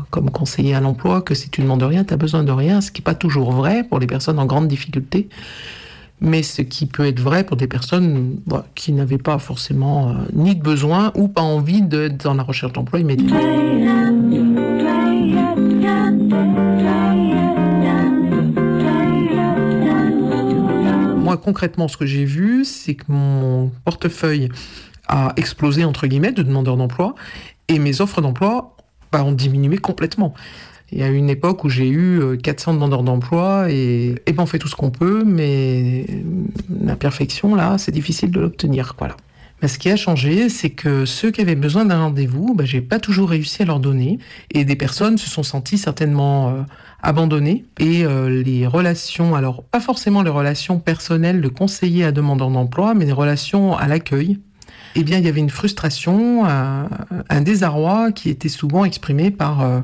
[0.10, 2.82] comme conseiller à l'emploi, que si tu ne demandes rien, tu as besoin de rien,
[2.82, 5.30] ce qui n'est pas toujours vrai pour les personnes en grande difficulté,
[6.22, 10.56] mais ce qui peut être vrai pour des personnes voilà, qui n'avaient pas forcément ni
[10.56, 13.42] de besoin ou pas envie d'être dans la recherche d'emploi immédiate.
[21.42, 24.50] Concrètement, ce que j'ai vu, c'est que mon portefeuille
[25.08, 27.16] a explosé, entre guillemets, de demandeurs d'emploi,
[27.68, 28.76] et mes offres d'emploi
[29.12, 30.34] bah, ont diminué complètement.
[30.92, 34.34] Il y a eu une époque où j'ai eu euh, 400 demandeurs d'emploi, et, et
[34.34, 36.06] ben, on fait tout ce qu'on peut, mais
[36.84, 38.96] la perfection, là, c'est difficile de l'obtenir.
[39.62, 42.82] Mais ce qui a changé, c'est que ceux qui avaient besoin d'un rendez-vous, bah, j'ai
[42.82, 44.18] pas toujours réussi à leur donner.
[44.52, 46.62] Et des personnes se sont senties certainement euh,
[47.02, 47.66] abandonnées.
[47.80, 52.94] Et euh, les relations, alors pas forcément les relations personnelles de conseiller à demandeur d'emploi,
[52.94, 54.40] mais les relations à l'accueil.
[54.96, 56.90] Eh bien, il y avait une frustration, un,
[57.30, 59.80] un désarroi qui était souvent exprimé par, euh,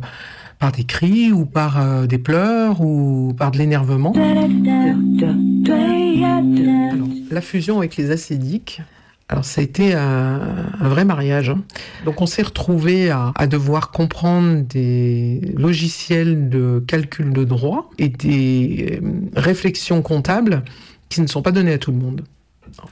[0.60, 4.14] par des cris ou par euh, des pleurs ou par de l'énervement.
[7.32, 8.82] La fusion avec les acédiques,
[9.30, 11.50] alors ça a été un, vrai mariage.
[11.50, 11.64] hein.
[12.06, 18.08] Donc on s'est retrouvé à, à devoir comprendre des logiciels de calcul de droit et
[18.08, 20.64] des euh, réflexions comptables
[21.10, 22.24] qui ne sont pas données à tout le monde.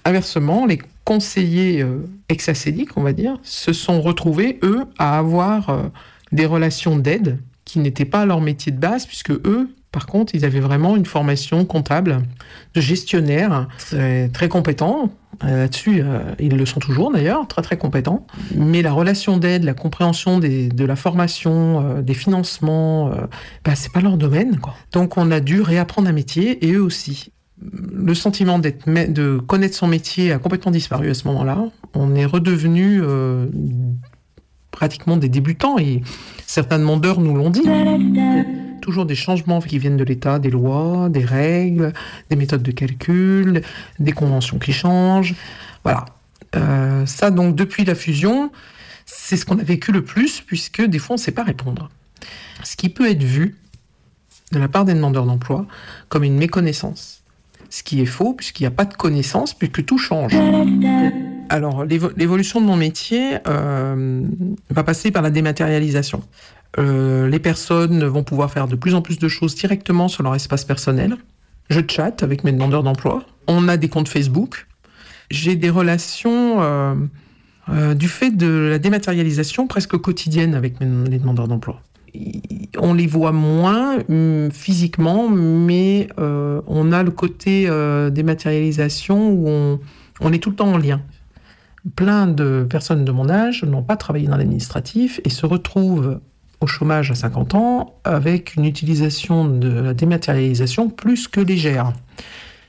[0.03, 5.83] Inversement, les conseillers euh, ex-acédiques, on va dire, se sont retrouvés, eux, à avoir euh,
[6.31, 10.43] des relations d'aide qui n'étaient pas leur métier de base, puisque eux, par contre, ils
[10.43, 12.17] avaient vraiment une formation comptable
[12.73, 15.09] de gestionnaire très, très compétent.
[15.45, 18.27] Euh, Là-dessus, euh, ils le sont toujours d'ailleurs, très très compétents.
[18.53, 23.21] Mais la relation d'aide, la compréhension des- de la formation, euh, des financements, euh,
[23.63, 24.59] bah, c'est pas leur domaine.
[24.59, 24.73] Quoi.
[24.91, 27.31] Donc on a dû réapprendre un métier et eux aussi.
[27.61, 31.57] Le sentiment d'être, de connaître son métier a complètement disparu à ce moment-là.
[31.93, 33.45] On est redevenu euh,
[34.75, 36.01] pratiquement des débutants et
[36.45, 37.63] certains demandeurs nous l'ont dit.
[38.81, 41.93] Toujours des changements qui viennent de l'État, des lois, des règles,
[42.29, 43.61] des méthodes de calcul,
[43.99, 45.33] des conventions qui changent.
[45.83, 46.05] Voilà.
[46.55, 48.51] Euh, ça, donc, depuis la fusion,
[49.05, 51.89] c'est ce qu'on a vécu le plus, puisque des fois, on ne sait pas répondre.
[52.63, 53.55] Ce qui peut être vu
[54.51, 55.65] de la part des demandeurs d'emploi
[56.09, 57.23] comme une méconnaissance.
[57.69, 60.35] Ce qui est faux, puisqu'il n'y a pas de connaissance, puisque tout change.
[61.49, 64.23] Alors, l'évo- l'évolution de mon métier euh,
[64.69, 66.23] va passer par la dématérialisation.
[66.79, 70.35] Euh, les personnes vont pouvoir faire de plus en plus de choses directement sur leur
[70.35, 71.15] espace personnel.
[71.69, 73.23] Je chatte avec mes demandeurs d'emploi.
[73.47, 74.67] On a des comptes Facebook.
[75.31, 76.95] J'ai des relations euh,
[77.95, 81.81] du fait de la dématérialisation presque quotidienne avec mes- les demandeurs d'emploi.
[82.79, 87.69] On les voit moins hum, physiquement, mais on a le côté
[88.11, 89.79] dématérialisation où
[90.21, 91.01] on est tout le temps en lien
[91.95, 96.19] plein de personnes de mon âge n'ont pas travaillé dans l'administratif et se retrouvent
[96.61, 101.93] au chômage à 50 ans avec une utilisation de la dématérialisation plus que légère.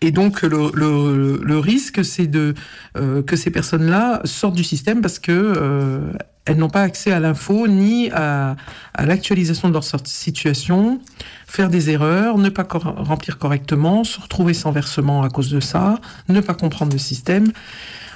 [0.02, 2.54] Et donc le, risque, c'est de
[2.96, 6.12] euh, que ces personnes-là sortent du système parce que euh,
[6.44, 8.56] elles n'ont pas accès à l'info ni à,
[8.98, 11.00] l'actualisation de leur situation,
[11.46, 15.98] faire des erreurs, ne pas remplir correctement, se retrouver sans versement à cause de ça,
[16.28, 17.50] ne pas comprendre le système.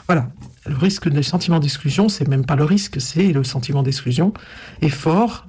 [0.06, 0.28] Voilà.
[0.66, 4.32] Le risque de sentiment d'exclusion, c'est même pas le risque, c'est le sentiment d'exclusion
[4.82, 5.46] est fort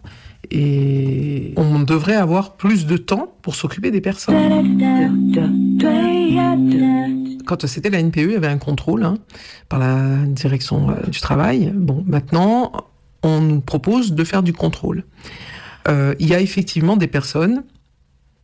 [0.50, 4.36] et on devrait avoir plus de temps pour s'occuper des personnes.
[7.46, 9.18] Quand c'était la NPE, il y avait un contrôle hein,
[9.70, 11.72] par la direction euh, du travail.
[11.76, 12.72] Bon, maintenant,
[13.24, 15.04] on nous propose de faire du contrôle.
[15.88, 17.64] Euh, il y a effectivement des personnes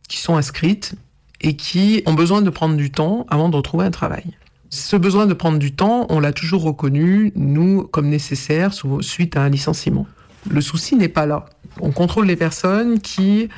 [0.08, 0.94] qui sont inscrites
[1.40, 4.36] et qui ont besoin de prendre du temps avant de retrouver un travail.
[4.70, 9.42] Ce besoin de prendre du temps, on l'a toujours reconnu, nous, comme nécessaire suite à
[9.42, 10.06] un licenciement.
[10.50, 11.46] Le souci n'est pas là.
[11.80, 13.48] On contrôle les personnes qui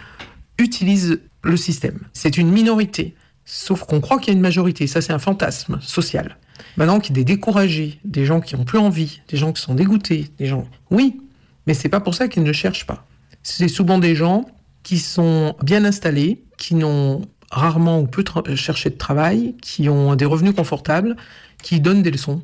[0.59, 2.01] utilisent le système.
[2.13, 3.15] C'est une minorité.
[3.45, 4.87] Sauf qu'on croit qu'il y a une majorité.
[4.87, 6.37] Ça, c'est un fantasme social.
[6.77, 9.63] Maintenant qu'il y a des découragés, des gens qui ont plus envie, des gens qui
[9.63, 10.65] sont dégoûtés, des gens.
[10.91, 11.21] Oui,
[11.67, 13.07] mais c'est pas pour ça qu'ils ne cherchent pas.
[13.43, 14.45] C'est souvent des gens
[14.83, 20.25] qui sont bien installés, qui n'ont rarement ou peu cherché de travail, qui ont des
[20.25, 21.17] revenus confortables,
[21.63, 22.43] qui donnent des leçons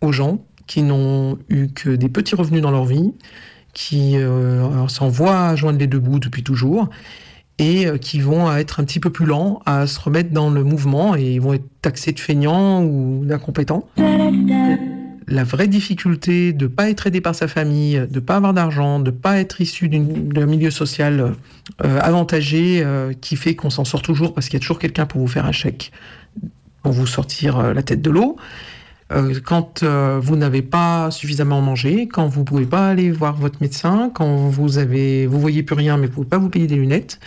[0.00, 3.12] aux gens qui n'ont eu que des petits revenus dans leur vie,
[3.72, 6.88] qui euh, s'en voient à joindre les deux bouts depuis toujours
[7.58, 10.64] et euh, qui vont être un petit peu plus lents à se remettre dans le
[10.64, 13.88] mouvement et ils vont être taxés de feignants ou d'incompétents.
[15.26, 18.52] La vraie difficulté de ne pas être aidé par sa famille, de ne pas avoir
[18.52, 21.34] d'argent, de ne pas être issu d'un milieu social
[21.82, 25.06] euh, avantagé euh, qui fait qu'on s'en sort toujours parce qu'il y a toujours quelqu'un
[25.06, 25.92] pour vous faire un chèque,
[26.82, 28.36] pour vous sortir euh, la tête de l'eau.
[29.44, 34.34] Quand vous n'avez pas suffisamment mangé, quand vous pouvez pas aller voir votre médecin, quand
[34.48, 37.20] vous avez, vous voyez plus rien mais vous pouvez pas vous payer des lunettes,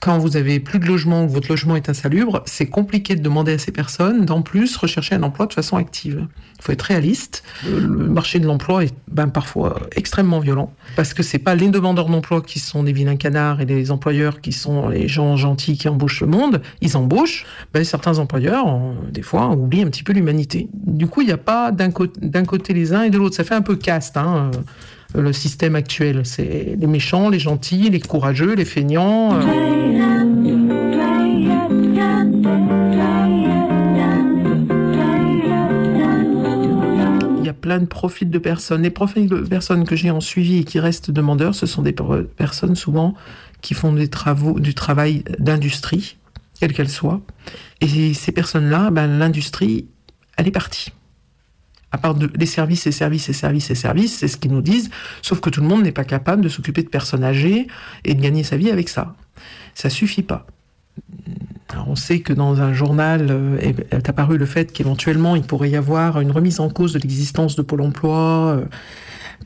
[0.00, 3.52] quand vous avez plus de logement ou votre logement est insalubre, c'est compliqué de demander
[3.52, 6.26] à ces personnes d'en plus rechercher un emploi de façon active.
[6.58, 7.42] Il faut être réaliste.
[7.68, 12.08] Le marché de l'emploi est ben, parfois extrêmement violent parce que c'est pas les demandeurs
[12.08, 15.88] d'emploi qui sont des vilains canards et les employeurs qui sont les gens gentils qui
[15.88, 16.62] embauchent le monde.
[16.80, 17.44] Ils embauchent.
[17.74, 18.66] Ben, certains employeurs,
[19.10, 20.68] des fois, oublient un petit peu l'humanité.
[20.74, 23.34] Du coup, il n'y a pas d'un d'un côté les uns et de l'autre.
[23.34, 24.16] Ça fait un peu caste.
[24.16, 24.50] Hein,
[25.14, 29.34] le système actuel, c'est les méchants, les gentils, les courageux, les feignants.
[29.34, 29.42] euh.
[37.44, 38.82] Il plein de profils de personnes.
[38.82, 41.92] Les profils de personnes que j'ai en suivi et qui restent demandeurs, ce sont des
[41.92, 43.14] per- personnes souvent
[43.60, 46.16] qui font des travaux, du travail d'industrie,
[46.60, 47.20] quelle qu'elle soit.
[47.80, 49.86] Et ces personnes-là, ben, l'industrie,
[50.36, 50.92] elle est partie.
[51.90, 54.60] À part de, les services et services et services et services, c'est ce qu'ils nous
[54.60, 54.90] disent,
[55.22, 57.66] sauf que tout le monde n'est pas capable de s'occuper de personnes âgées
[58.04, 59.14] et de gagner sa vie avec ça.
[59.74, 60.46] Ça suffit pas.
[61.70, 65.70] Alors, on sait que dans un journal euh, est, apparu le fait qu'éventuellement il pourrait
[65.70, 68.64] y avoir une remise en cause de l'existence de Pôle emploi euh,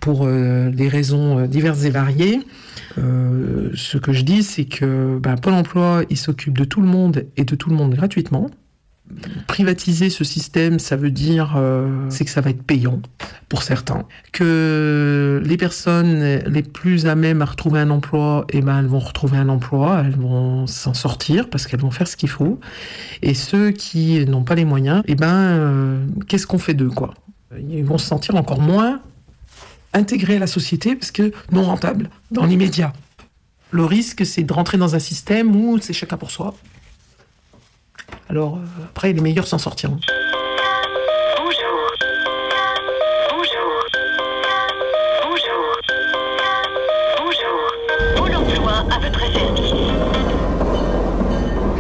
[0.01, 2.41] pour euh, des raisons diverses et variées.
[2.97, 7.27] Ce que je dis, c'est que ben, Pôle emploi, il s'occupe de tout le monde
[7.37, 8.51] et de tout le monde gratuitement.
[9.47, 13.01] Privatiser ce système, ça veut dire euh, c'est que ça va être payant
[13.49, 14.05] pour certains.
[14.33, 19.01] Que les personnes les plus à même à retrouver un emploi, eh ben elles vont
[19.01, 22.59] retrouver un emploi, elles vont s'en sortir parce qu'elles vont faire ce qu'il faut.
[23.21, 27.13] Et ceux qui n'ont pas les moyens, eh ben euh, qu'est-ce qu'on fait d'eux quoi?
[27.69, 29.01] Ils vont se sentir encore moins
[29.93, 32.93] intégrés à la société parce que non rentables dans l'immédiat.
[33.73, 36.55] Le risque, c'est de rentrer dans un système où c'est chacun pour soi.
[38.29, 39.99] Alors euh, après, les meilleurs s'en sortiront.
[41.37, 41.93] Bonjour.
[43.31, 43.73] Bonjour.
[45.23, 45.63] Bonjour.
[47.19, 47.59] Bonjour.
[48.17, 49.73] Pôle emploi à votre service.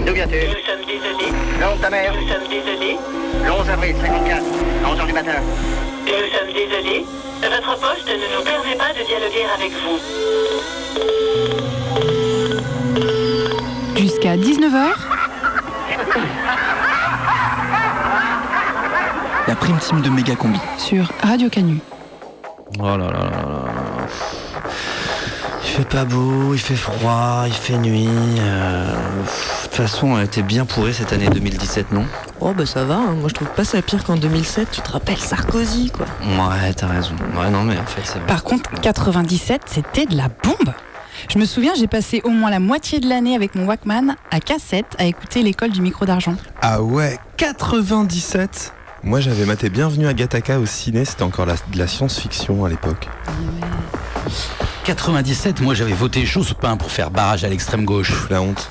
[0.06, 1.32] D'où viens-tu Nous sommes désolés.
[1.60, 2.98] Nom de ta mère Nous sommes désolés.
[3.44, 4.42] Le 11 avril 54,
[4.84, 5.40] 11h du matin.
[6.06, 7.06] Nous sommes désolés.
[7.42, 9.98] Votre poste ne nous permet pas de dialoguer avec vous.
[13.96, 14.94] Jusqu'à 19h,
[19.48, 20.58] La prime team de méga combi.
[20.78, 21.78] sur Radio Canu.
[22.78, 24.06] Oh là là là là là.
[25.64, 28.08] Il fait pas beau, il fait froid, il fait nuit.
[28.40, 28.92] euh,
[29.24, 32.04] pff, De toute façon, elle était bien pourrie cette année 2017, non?
[32.40, 33.14] Oh bah ça va, hein.
[33.18, 36.06] moi je trouve pas ça pire qu'en 2007, tu te rappelles Sarkozy quoi?
[36.22, 37.14] Ouais, t'as raison.
[37.38, 38.26] Ouais, non, mais en fait, c'est vrai.
[38.26, 40.74] Par contre, 97, c'était de la bombe.
[41.28, 44.40] Je me souviens, j'ai passé au moins la moitié de l'année avec mon Walkman à
[44.40, 46.34] cassette à écouter l'école du micro d'argent.
[46.60, 51.78] Ah ouais, 97 Moi j'avais maté Bienvenue à Gattaca au ciné, c'était encore la- de
[51.78, 53.08] la science-fiction à l'époque.
[54.84, 58.26] 97, moi j'avais voté Jospin pour faire barrage à l'extrême gauche.
[58.30, 58.70] La honte.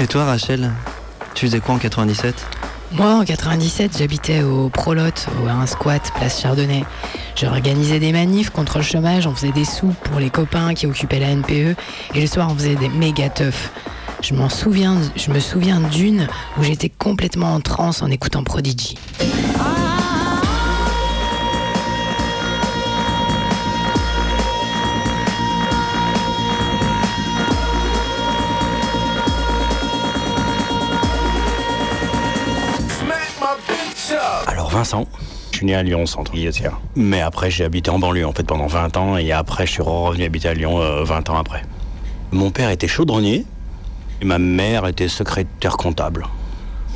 [0.00, 0.72] Et toi, Rachel
[1.34, 2.34] Tu faisais quoi en 97
[2.92, 6.84] Moi, en 97, j'habitais au Prolotte, au un squat, place Chardonnay.
[7.34, 11.18] J'organisais des manifs contre le chômage, on faisait des sous pour les copains qui occupaient
[11.18, 11.76] la NPE,
[12.14, 13.72] et le soir, on faisait des méga teufs.
[14.22, 16.26] Je m'en souviens, je me souviens d'une
[16.58, 18.96] où j'étais complètement en transe en écoutant Prodigy.
[19.20, 19.95] Alors
[34.76, 35.06] Vincent,
[35.52, 36.78] je suis né à Lyon, centre Guillotière.
[36.96, 39.82] Mais après, j'ai habité en banlieue en fait pendant 20 ans et après, je suis
[39.82, 41.62] revenu habiter à Lyon euh, 20 ans après.
[42.30, 43.46] Mon père était chaudronnier
[44.20, 46.26] et ma mère était secrétaire comptable.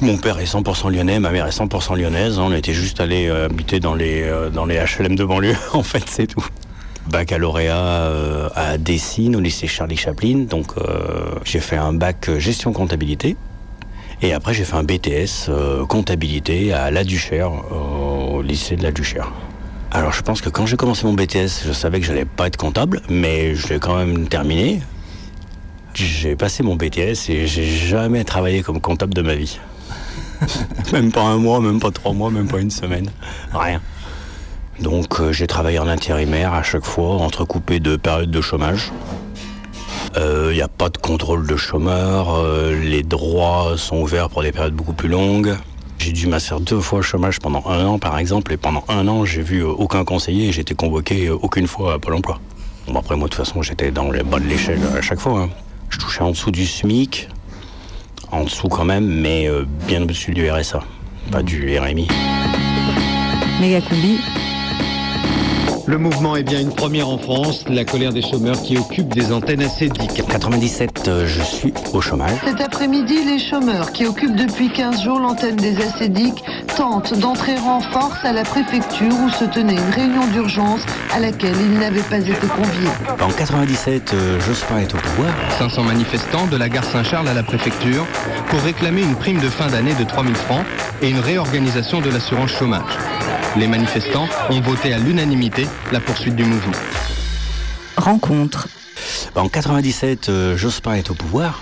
[0.02, 2.38] Mon père est 100% lyonnais, ma mère est 100% lyonnaise.
[2.38, 6.26] On était juste allés euh, habiter dans les, euh, HLM de banlieue, en fait, c'est
[6.26, 6.46] tout.
[7.08, 10.44] Baccalauréat euh, à Dessine, au lycée Charlie Chaplin.
[10.48, 13.36] Donc, euh, j'ai fait un bac euh, gestion comptabilité.
[14.22, 18.92] Et après, j'ai fait un BTS euh, comptabilité à La Duchère, au lycée de La
[18.92, 19.32] Duchère.
[19.92, 22.58] Alors, je pense que quand j'ai commencé mon BTS, je savais que j'allais pas être
[22.58, 24.82] comptable, mais je l'ai quand même terminé.
[25.94, 29.58] J'ai passé mon BTS et j'ai jamais travaillé comme comptable de ma vie.
[30.92, 33.10] même pas un mois, même pas trois mois, même pas une semaine.
[33.52, 33.80] Rien.
[34.80, 38.92] Donc, euh, j'ai travaillé en intérimaire à chaque fois, entrecoupé de périodes de chômage.
[40.16, 44.52] Il n'y a pas de contrôle de chômeurs, euh, les droits sont ouverts pour des
[44.52, 45.56] périodes beaucoup plus longues.
[45.98, 49.06] J'ai dû m'inscrire deux fois au chômage pendant un an, par exemple, et pendant un
[49.06, 52.14] an, j'ai vu euh, aucun conseiller et j'ai été convoqué euh, aucune fois à Pôle
[52.14, 52.40] emploi.
[52.88, 55.42] Bon, après, moi, de toute façon, j'étais dans les bas de l'échelle à chaque fois.
[55.42, 55.50] hein.
[55.90, 57.28] Je touchais en dessous du SMIC,
[58.32, 60.80] en dessous quand même, mais euh, bien au-dessus du RSA,
[61.30, 62.08] pas du RMI.
[63.60, 64.18] Méga combi.
[65.90, 69.32] Le mouvement est bien une première en France, la colère des chômeurs qui occupent des
[69.32, 70.22] antennes acédiques.
[70.24, 72.38] 97, euh, je suis au chômage.
[72.44, 76.44] Cet après-midi, les chômeurs qui occupent depuis 15 jours l'antenne des acédiques
[76.76, 81.56] tentent d'entrer en force à la préfecture où se tenait une réunion d'urgence à laquelle
[81.60, 82.90] ils n'avaient pas été conviés.
[83.20, 85.32] En 97, euh, Jospin est au pouvoir.
[85.58, 88.06] 500 manifestants de la gare Saint-Charles à la préfecture
[88.46, 90.64] pour réclamer une prime de fin d'année de 3000 francs
[91.02, 92.96] et une réorganisation de l'assurance chômage.
[93.56, 96.76] Les manifestants ont voté à l'unanimité la poursuite du mouvement.
[97.96, 98.68] Rencontre.
[99.34, 101.60] En 97, euh, Jospin est au pouvoir,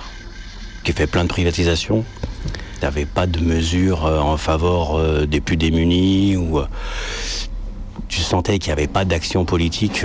[0.84, 2.04] qui fait plein de privatisations.
[2.76, 6.60] Il n'avait pas de mesures euh, en faveur euh, des plus démunis ou.
[8.08, 10.04] tu sentais qu'il n'y avait pas d'action politique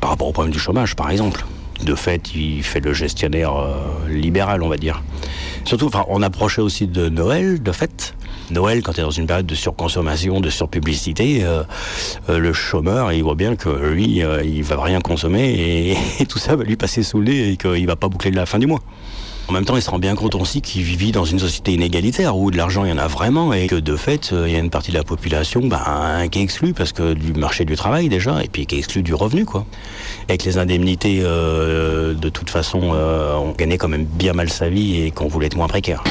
[0.00, 1.46] par rapport au problème du chômage, par exemple.
[1.84, 5.02] De fait, il fait le gestionnaire euh, libéral, on va dire.
[5.64, 8.14] Surtout, on approchait aussi de Noël, de fait.
[8.50, 11.62] Noël, quand tu es dans une période de surconsommation, de surpublicité, euh,
[12.28, 16.56] euh, le chômeur, il voit bien que lui, il va rien consommer et, tout ça
[16.56, 18.80] va lui passer sous le nez et qu'il va pas boucler la fin du mois.
[19.48, 22.36] En même temps, il se rend bien compte aussi qu'il vit dans une société inégalitaire
[22.36, 24.56] où de l'argent, il y en a vraiment et que de fait, euh, il y
[24.56, 27.76] a une partie de la population ben, qui est exclue parce que du marché du
[27.76, 29.44] travail déjà et puis qui est exclue du revenu.
[29.44, 29.66] quoi.
[30.28, 34.68] Avec les indemnités, euh, de toute façon, euh, on gagnait quand même bien mal sa
[34.68, 36.02] vie et qu'on voulait être moins précaire.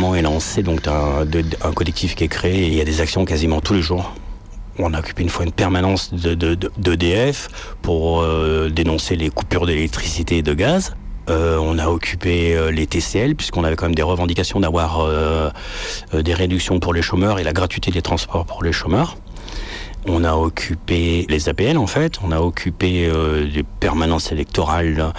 [0.00, 3.00] Est lancé, donc un, de- un collectif qui est créé et il y a des
[3.00, 4.12] actions quasiment tous les jours.
[4.78, 7.48] On a occupé une fois une permanence de, de- de- d'EDF
[7.82, 10.94] pour euh, dénoncer les coupures d'électricité et de gaz.
[11.28, 15.06] Euh, on a occupé euh, les TCL puisqu'on avait quand même des revendications d'avoir
[16.14, 19.16] des réductions pour les chômeurs et la gratuité des transports pour les chômeurs.
[20.06, 23.06] On a occupé les APL en fait, on a occupé
[23.52, 25.12] des permanences électorales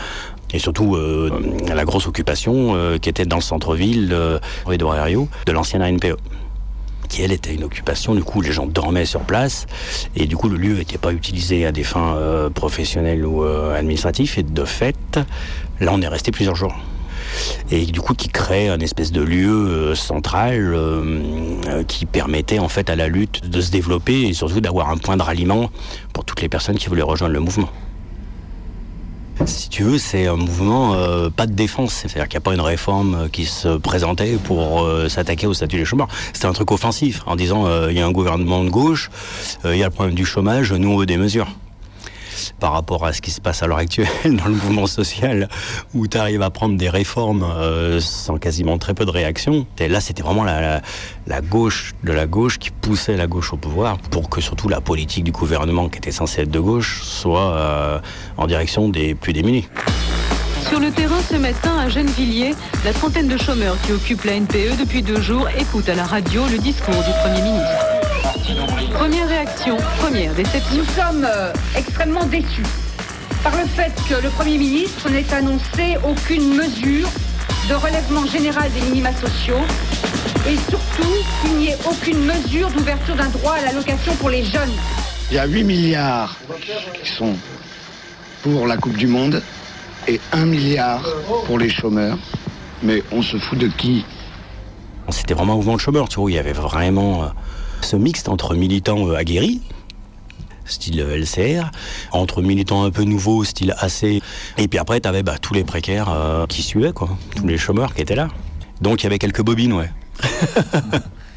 [0.54, 1.30] et surtout euh,
[1.68, 6.18] la grosse occupation euh, qui était dans le centre-ville euh, de de l'ancienne ANPE
[7.10, 9.66] qui elle était une occupation, du coup les gens dormaient sur place.
[10.16, 14.34] Et du coup le lieu n'était pas utilisé à des fins euh, professionnelles ou administratives.
[14.38, 15.20] Et de fait
[15.82, 16.74] là on est resté plusieurs jours.
[17.70, 20.74] Et du coup qui crée un espèce de lieu central
[21.89, 25.18] qui permettait en fait à la lutte de se développer et surtout d'avoir un point
[25.18, 25.70] de ralliement
[26.14, 27.70] pour toutes les personnes qui voulaient rejoindre le mouvement.
[29.46, 31.94] Si tu veux, c'est un mouvement euh, pas de défense.
[31.94, 35.54] C'est-à-dire qu'il n'y a pas une réforme euh, qui se présentait pour euh, s'attaquer au
[35.54, 36.08] statut des chômeurs.
[36.34, 39.10] C'était un truc offensif en disant il y a un gouvernement de gauche,
[39.66, 41.48] il y a le problème du chômage, nous on veut des mesures.
[42.60, 45.48] Par rapport à ce qui se passe à l'heure actuelle dans le mouvement social,
[45.94, 49.66] où tu arrives à prendre des réformes euh, sans quasiment très peu de réactions.
[49.80, 50.82] Et là, c'était vraiment la
[51.42, 55.24] gauche de la gauche qui poussait la gauche au pouvoir pour que surtout la politique
[55.24, 58.00] du gouvernement, qui était censée être de gauche, soit euh,
[58.38, 59.68] en direction des plus démunis.
[60.70, 64.80] Sur le terrain ce matin à Gennevilliers, la trentaine de chômeurs qui occupent la NPE
[64.80, 67.91] depuis deux jours écoutent à la radio le discours du Premier ministre.
[68.94, 70.78] Première réaction, première déception.
[70.78, 72.66] Nous sommes euh, extrêmement déçus
[73.44, 77.08] par le fait que le Premier ministre n'ait annoncé aucune mesure
[77.70, 79.62] de relèvement général des minima sociaux
[80.50, 84.74] et surtout qu'il n'y ait aucune mesure d'ouverture d'un droit à l'allocation pour les jeunes.
[85.30, 86.36] Il y a 8 milliards
[87.04, 87.36] qui sont
[88.42, 89.44] pour la Coupe du Monde
[90.08, 91.04] et 1 milliard
[91.46, 92.18] pour les chômeurs.
[92.82, 94.04] Mais on se fout de qui?
[95.10, 97.28] C'était vraiment un mouvement de chômeurs, tu vois, il y avait vraiment euh,
[97.82, 99.62] ce mixte entre militants euh, aguerris,
[100.66, 101.72] style euh, LCR,
[102.12, 106.10] entre militants un peu nouveaux, style AC, et puis après, t'avais bah, tous les précaires
[106.10, 108.30] euh, qui suivaient, quoi, tous les chômeurs qui étaient là.
[108.82, 109.92] Donc il y avait quelques bobines, ouais.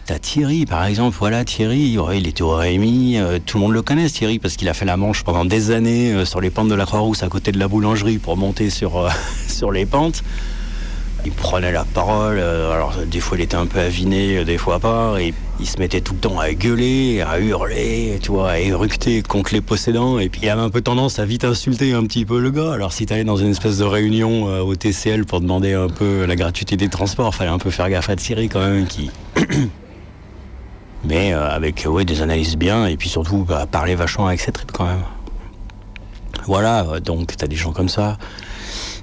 [0.06, 3.72] T'as Thierry, par exemple, voilà, Thierry, ouais, il était au Rémi, euh, tout le monde
[3.72, 6.50] le connaît, Thierry, parce qu'il a fait la manche pendant des années euh, sur les
[6.50, 9.10] pentes de la Croix-Rousse à côté de la boulangerie pour monter sur,
[9.48, 10.22] sur les pentes.
[11.26, 14.58] Il prenait la parole, euh, alors des fois il était un peu aviné, euh, des
[14.58, 18.60] fois pas, et il se mettait tout le temps à gueuler, à hurler, tu à
[18.60, 22.04] éructer contre les possédants, et puis il avait un peu tendance à vite insulter un
[22.04, 22.74] petit peu le gars.
[22.74, 26.26] Alors si t'allais dans une espèce de réunion euh, au TCL pour demander un peu
[26.26, 29.10] la gratuité des transports, fallait un peu faire gaffe à Thierry quand même, qui...
[31.06, 34.86] Mais avec des analyses bien, et puis surtout bah, parler vachement avec ses tripes quand
[34.86, 35.02] même.
[36.46, 38.16] Voilà, donc t'as des gens comme ça.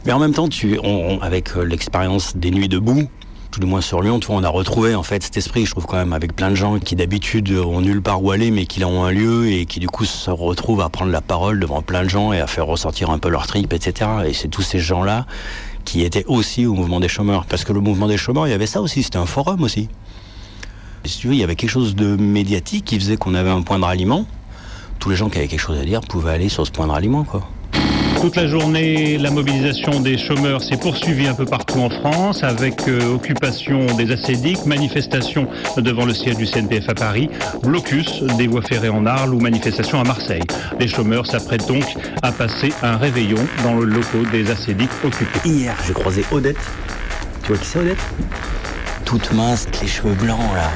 [0.06, 0.80] Mais en même temps, tu,
[1.22, 3.08] avec euh, l'expérience des nuits debout,
[3.52, 5.98] tout du moins sur Lyon, on a retrouvé en fait cet esprit, je trouve quand
[5.98, 9.04] même, avec plein de gens qui d'habitude ont nulle part où aller, mais qui ont
[9.04, 12.10] un lieu et qui du coup se retrouvent à prendre la parole devant plein de
[12.10, 14.10] gens et à faire ressortir un peu leur trip, etc.
[14.26, 15.28] Et c'est tous ces gens-là
[15.86, 17.46] qui étaient aussi au mouvement des chômeurs.
[17.46, 19.88] Parce que le mouvement des chômeurs, il y avait ça aussi, c'était un forum aussi.
[21.06, 23.52] Et si tu veux, il y avait quelque chose de médiatique qui faisait qu'on avait
[23.52, 24.26] un point de ralliement.
[25.00, 26.92] Tous les gens qui avaient quelque chose à dire pouvaient aller sur ce point de
[26.92, 27.48] ralliement, quoi.
[28.22, 32.88] Toute la journée, la mobilisation des chômeurs s'est poursuivie un peu partout en France, avec
[32.88, 35.48] euh, occupation des acédiques, manifestation
[35.78, 37.32] devant le siège du CNPF à Paris,
[37.64, 40.44] blocus des voies ferrées en Arles ou manifestation à Marseille.
[40.80, 41.84] Les chômeurs s'apprêtent donc
[42.22, 45.40] à passer un réveillon dans le locaux des acédiques occupés.
[45.44, 46.58] Hier, j'ai croisé Odette.
[47.42, 48.06] Tu vois qui c'est Odette?
[49.04, 50.70] Toute mince, les cheveux blancs là.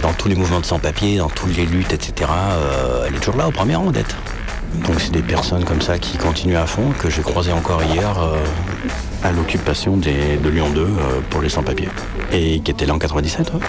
[0.00, 3.36] Dans tous les mouvements de sans-papiers, dans toutes les luttes, etc., euh, elle est toujours
[3.36, 4.14] là au premier rang d'être.
[4.74, 8.18] Donc c'est des personnes comme ça qui continuent à fond, que j'ai croisé encore hier
[8.18, 8.36] euh,
[9.22, 10.86] à l'occupation de Lyon 2 euh,
[11.30, 11.88] pour les sans-papiers.
[12.32, 13.52] Et qui était là en 97.
[13.54, 13.60] ouais.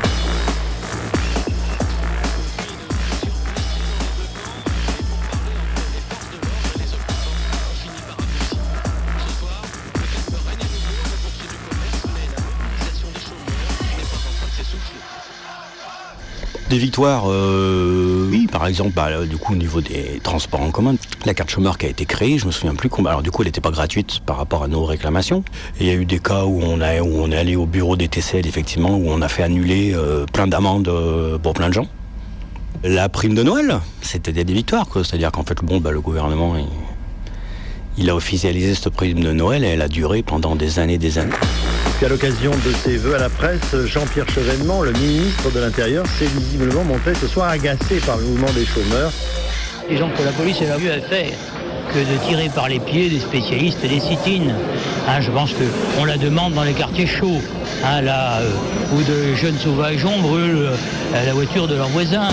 [16.70, 20.72] Des victoires, euh, oui, par exemple, bah, là, du coup, au niveau des transports en
[20.72, 23.12] commun, la carte chômeur qui a été créée, je me souviens plus combien.
[23.12, 25.44] Alors, du coup, elle n'était pas gratuite par rapport à nos réclamations.
[25.80, 28.96] Il y a eu des cas où on, est allé au bureau des TCL, effectivement,
[28.96, 31.88] où on a fait annuler euh, plein d'amendes euh, pour plein de gens.
[32.84, 34.88] La prime de Noël, c'était des des victoires.
[34.94, 36.56] C'est-à-dire qu'en fait, bon, bah, le gouvernement,
[38.00, 40.98] il a officialisé cette prime de Noël et elle a duré pendant des années et
[40.98, 41.34] des années.
[41.98, 46.06] Puis à l'occasion de ses vœux à la presse, Jean-Pierre Chevènement, le ministre de l'Intérieur,
[46.08, 49.12] s'est visiblement montré ce soir agacé par le mouvement des chômeurs.
[49.90, 51.34] Disons que la police a mieux à faire
[51.94, 54.54] que de tirer par les pieds des spécialistes des sit-ins.
[55.08, 57.42] Hein, je pense qu'on la demande dans les quartiers chauds,
[57.84, 58.52] hein, là euh,
[58.94, 62.30] où de jeunes sauvageons brûlent euh, la voiture de leurs voisins.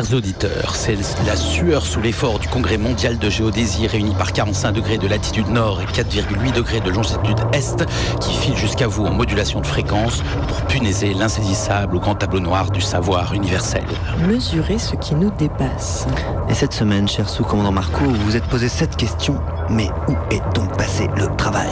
[0.00, 0.96] Chers auditeurs, c'est
[1.26, 5.48] la sueur sous l'effort du congrès mondial de géodésie réuni par 45 degrés de latitude
[5.48, 7.84] nord et 4,8 degrés de longitude est
[8.18, 12.70] qui file jusqu'à vous en modulation de fréquence pour punaiser l'insaisissable au grand tableau noir
[12.70, 13.84] du savoir universel.
[14.26, 16.06] Mesurer ce qui nous dépasse.
[16.48, 19.38] Et cette semaine, cher sous-commandant Marco, vous vous êtes posé cette question.
[19.70, 21.68] Mais où est donc passé le travail?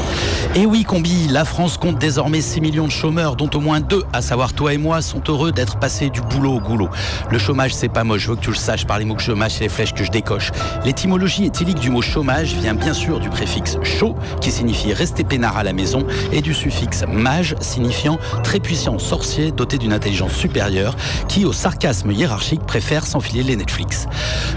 [0.54, 4.04] Et oui, Combi, la France compte désormais 6 millions de chômeurs, dont au moins deux,
[4.12, 6.88] à savoir toi et moi, sont heureux d'être passés du boulot au goulot.
[7.30, 9.22] Le chômage, c'est pas moche, je veux que tu le saches par les mots que
[9.22, 10.52] je mâche et les flèches que je décoche.
[10.84, 15.56] L'étymologie éthylique du mot chômage vient bien sûr du préfixe chaud, qui signifie rester peinard
[15.56, 20.96] à la maison, et du suffixe mage, signifiant très puissant sorcier doté d'une intelligence supérieure,
[21.26, 24.06] qui, au sarcasme hiérarchique, préfère s'enfiler les Netflix.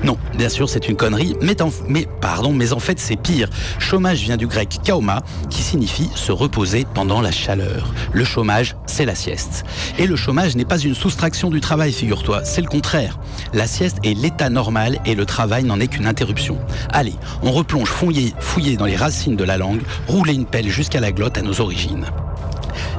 [0.04, 1.36] Non, bien sûr, c'est une connerie,
[2.22, 3.31] pardon, mais en fait, c'est pire.
[3.80, 7.94] Chômage vient du grec kaoma, qui signifie se reposer pendant la chaleur.
[8.14, 9.64] Le chômage, c'est la sieste.
[9.98, 13.20] Et le chômage n'est pas une soustraction du travail, figure-toi, c'est le contraire.
[13.54, 16.58] La sieste est l'état normal et le travail n'en est qu'une interruption.
[16.92, 21.00] Allez, on replonge fouiller, fouiller dans les racines de la langue, rouler une pelle jusqu'à
[21.00, 22.06] la glotte à nos origines.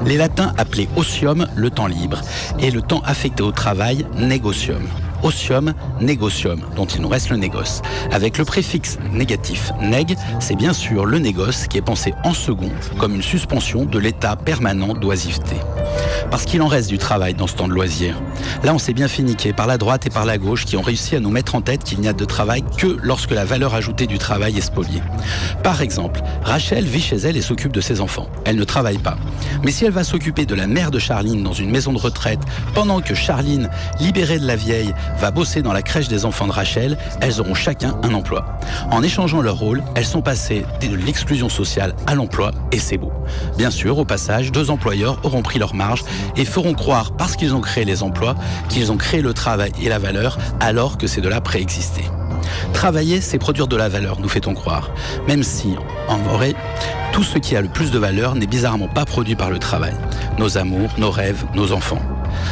[0.05, 2.21] Les latins appelaient osium le temps libre
[2.59, 4.83] et le temps affecté au travail négocium.
[5.23, 7.83] Osium, négocium, dont il nous reste le négoce.
[8.11, 12.71] Avec le préfixe négatif neg, c'est bien sûr le négoce qui est pensé en second
[12.99, 15.57] comme une suspension de l'état permanent d'oisiveté.
[16.31, 18.21] Parce qu'il en reste du travail dans ce temps de loisir.
[18.65, 20.83] Là, on s'est bien fait niquer par la droite et par la gauche qui ont
[20.83, 23.75] réussi à nous mettre en tête qu'il n'y a de travail que lorsque la valeur
[23.75, 25.03] ajoutée du travail est spoliée.
[25.63, 28.29] Par exemple, Rachel vit chez elle et s'occupe de ses enfants.
[28.45, 29.17] Elle ne travaille pas.
[29.63, 32.41] Mais si elle va s'occuper de la mère de Charline dans une maison de retraite,
[32.75, 33.69] pendant que Charline,
[34.01, 37.55] libérée de la vieille, va bosser dans la crèche des enfants de Rachel, elles auront
[37.55, 38.59] chacun un emploi.
[38.91, 43.13] En échangeant leur rôle, elles sont passées de l'exclusion sociale à l'emploi et c'est beau.
[43.57, 46.05] Bien sûr, au passage, deux employeurs auront pris leur marge
[46.37, 48.35] et feront croire, parce qu'ils ont créé les emplois,
[48.69, 52.05] qu'ils ont créé le travail et la valeur alors que c'est de la préexister.
[52.73, 54.91] Travailler, c'est produire de la valeur, nous fait-on croire.
[55.29, 55.77] Même si,
[56.09, 56.55] en vrai,
[57.13, 59.95] tout ce qui a le plus de valeur n'est bizarrement pas produit par le travail.
[60.39, 62.01] Nos amours, nos rêves, nos enfants.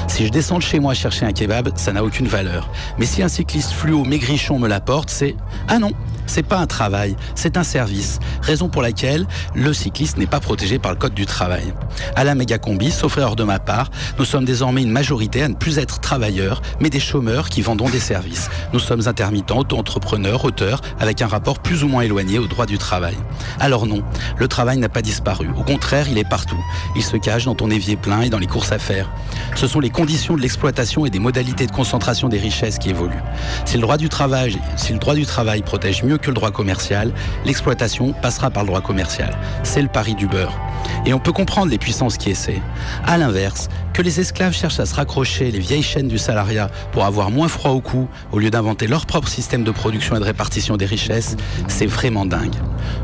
[0.08, 2.70] Si je descends de chez moi chercher un kebab, ça n'a aucune valeur.
[2.98, 5.36] Mais si un cycliste fluo maigrichon me l'apporte, c'est
[5.68, 5.92] ah non,
[6.30, 8.20] c'est pas un travail, c'est un service.
[8.40, 11.74] Raison pour laquelle le cycliste n'est pas protégé par le code du travail.
[12.14, 15.48] À la méga combi, sauf erreur de ma part, nous sommes désormais une majorité à
[15.48, 18.48] ne plus être travailleurs, mais des chômeurs qui vendons des services.
[18.72, 22.78] Nous sommes intermittents, auto-entrepreneurs, auteurs, avec un rapport plus ou moins éloigné au droit du
[22.78, 23.16] travail.
[23.58, 24.02] Alors non,
[24.38, 25.48] le travail n'a pas disparu.
[25.58, 26.62] Au contraire, il est partout.
[26.94, 29.10] Il se cache dans ton évier plein et dans les courses à faire.
[29.56, 33.24] Ce sont les conditions de l'exploitation et des modalités de concentration des richesses qui évoluent.
[33.64, 36.50] Si le droit du travail, si le droit du travail protège mieux que le droit
[36.50, 37.12] commercial,
[37.44, 39.36] l'exploitation passera par le droit commercial.
[39.62, 40.58] C'est le pari du beurre.
[41.06, 42.62] Et on peut comprendre les puissances qui essaient.
[43.06, 47.04] À l'inverse, que les esclaves cherchent à se raccrocher les vieilles chaînes du salariat pour
[47.04, 50.24] avoir moins froid au cou, au lieu d'inventer leur propre système de production et de
[50.24, 51.36] répartition des richesses,
[51.68, 52.54] c'est vraiment dingue.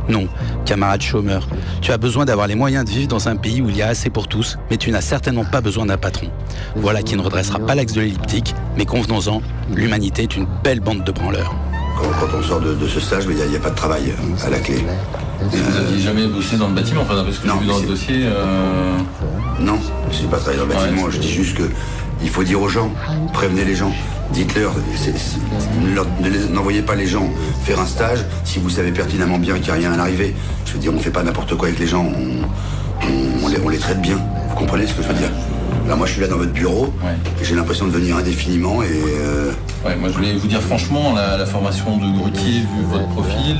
[0.08, 0.28] Non,
[0.64, 1.48] camarade chômeur,
[1.80, 3.88] tu as besoin d'avoir les moyens de vivre dans un pays où il y a
[3.88, 6.30] assez pour tous, mais tu n'as certainement pas besoin d'un patron.
[6.76, 9.42] Voilà qui ne redressera pas l'axe de l'elliptique, mais convenons-en,
[9.74, 11.54] l'humanité est une belle bande de branleurs.
[11.96, 14.46] Quand, quand on sort de, de ce stage, il n'y a, pas de travail euh,
[14.46, 14.76] à la clé.
[15.52, 17.86] Et vous n'aviez jamais bossé dans le bâtiment, enfin, parce que j'ai vu dans le
[17.86, 18.16] dossier.
[18.24, 18.96] euh,
[19.60, 19.78] Non,
[20.12, 21.10] je n'ai pas travaillé dans le bâtiment.
[21.10, 21.62] Je dis juste que
[22.22, 22.90] il faut dire aux gens,
[23.32, 23.92] prévenez les gens.
[24.32, 24.72] Dites-leur,
[26.52, 27.30] n'envoyez pas les gens
[27.64, 30.34] faire un stage si vous savez pertinemment bien qu'il n'y a rien à l'arrivée.
[30.66, 33.48] Je veux dire, on ne fait pas n'importe quoi avec les gens, on, on- on
[33.48, 34.18] les, on les traite bien.
[34.50, 35.30] Vous comprenez ce que je veux dire?
[35.88, 36.92] Là, moi, je suis là dans votre bureau,
[37.42, 38.86] j'ai l'impression de venir indéfiniment et.
[39.20, 39.52] euh,
[39.86, 43.56] Ouais, moi je voulais vous dire franchement, la, la formation de grutier, vu votre profil,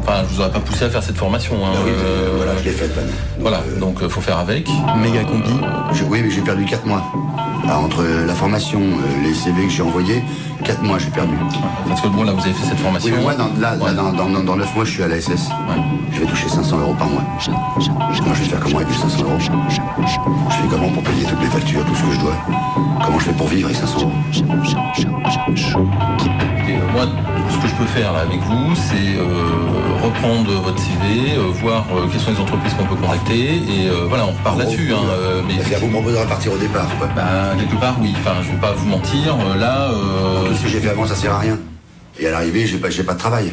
[0.00, 1.56] enfin je vous aurais pas poussé à faire cette formation.
[1.56, 3.02] Hein, euh, voilà, je l'ai faite là.
[3.38, 4.66] Voilà, donc euh, faut faire avec.
[5.02, 5.52] Méga combi.
[6.08, 7.02] oui, mais j'ai perdu 4 mois.
[7.70, 10.22] Entre la formation, euh, les CV que j'ai envoyés,
[10.64, 11.34] 4 mois j'ai perdu.
[11.86, 13.08] Parce que bon, là vous avez fait cette formation.
[13.10, 15.20] Oui, mais moi, dans, là, là, dans, dans, dans 9 mois, je suis à la
[15.20, 15.48] SS.
[16.12, 17.22] Je vais toucher 500 euros par mois.
[17.48, 21.40] Moi, je vais faire comment avec les 500 euros Je fais comment pour payer toutes
[21.40, 22.34] les factures, tout ce que je dois
[23.04, 24.12] Comment je fais pour vivre avec 500 euros
[26.68, 27.06] Et, euh, moi,
[27.50, 31.86] ce que je peux faire là, avec vous, c'est euh, reprendre votre CV, euh, voir
[32.10, 34.92] quelles sont les entreprises qu'on peut contacter, et voilà, on repart là-dessus.
[34.92, 35.00] Hein,
[35.46, 37.08] mais vous me proposez de repartir au départ, quoi.
[37.14, 38.14] Bah, quelque part, oui.
[38.18, 39.36] Enfin, je vais pas vous mentir.
[39.58, 39.88] là,
[40.54, 41.58] Ce que j'ai fait avant, ça sert à rien.
[42.18, 43.52] Et à l'arrivée, j'ai pas, j'ai pas de travail.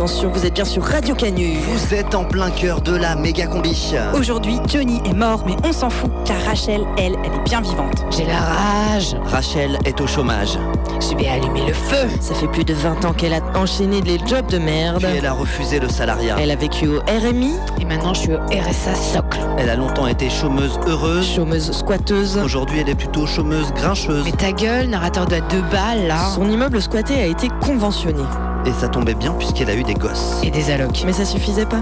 [0.00, 1.58] Attention, vous êtes bien sur Radio Canu.
[1.58, 3.92] Vous êtes en plein cœur de la méga combi.
[4.14, 8.06] Aujourd'hui, Johnny est mort, mais on s'en fout, car Rachel, elle, elle est bien vivante.
[8.08, 9.14] J'ai la rage.
[9.26, 10.58] Rachel est au chômage.
[11.02, 12.08] Je vais allumer le feu.
[12.18, 15.02] Ça fait plus de 20 ans qu'elle a enchaîné les jobs de merde.
[15.04, 16.36] Puis elle a refusé le salariat.
[16.40, 17.52] Elle a vécu au RMI.
[17.78, 19.38] Et maintenant, je suis au RSA socle.
[19.58, 21.30] Elle a longtemps été chômeuse heureuse.
[21.30, 22.38] Chômeuse squatteuse.
[22.42, 24.24] Aujourd'hui, elle est plutôt chômeuse grincheuse.
[24.24, 26.30] Mais ta gueule, narrateur de deux balles, là.
[26.34, 28.22] Son immeuble squatté a été conventionné.
[28.66, 30.40] Et ça tombait bien puisqu'elle a eu des gosses.
[30.42, 31.02] Et des allocs.
[31.06, 31.80] Mais ça suffisait pas.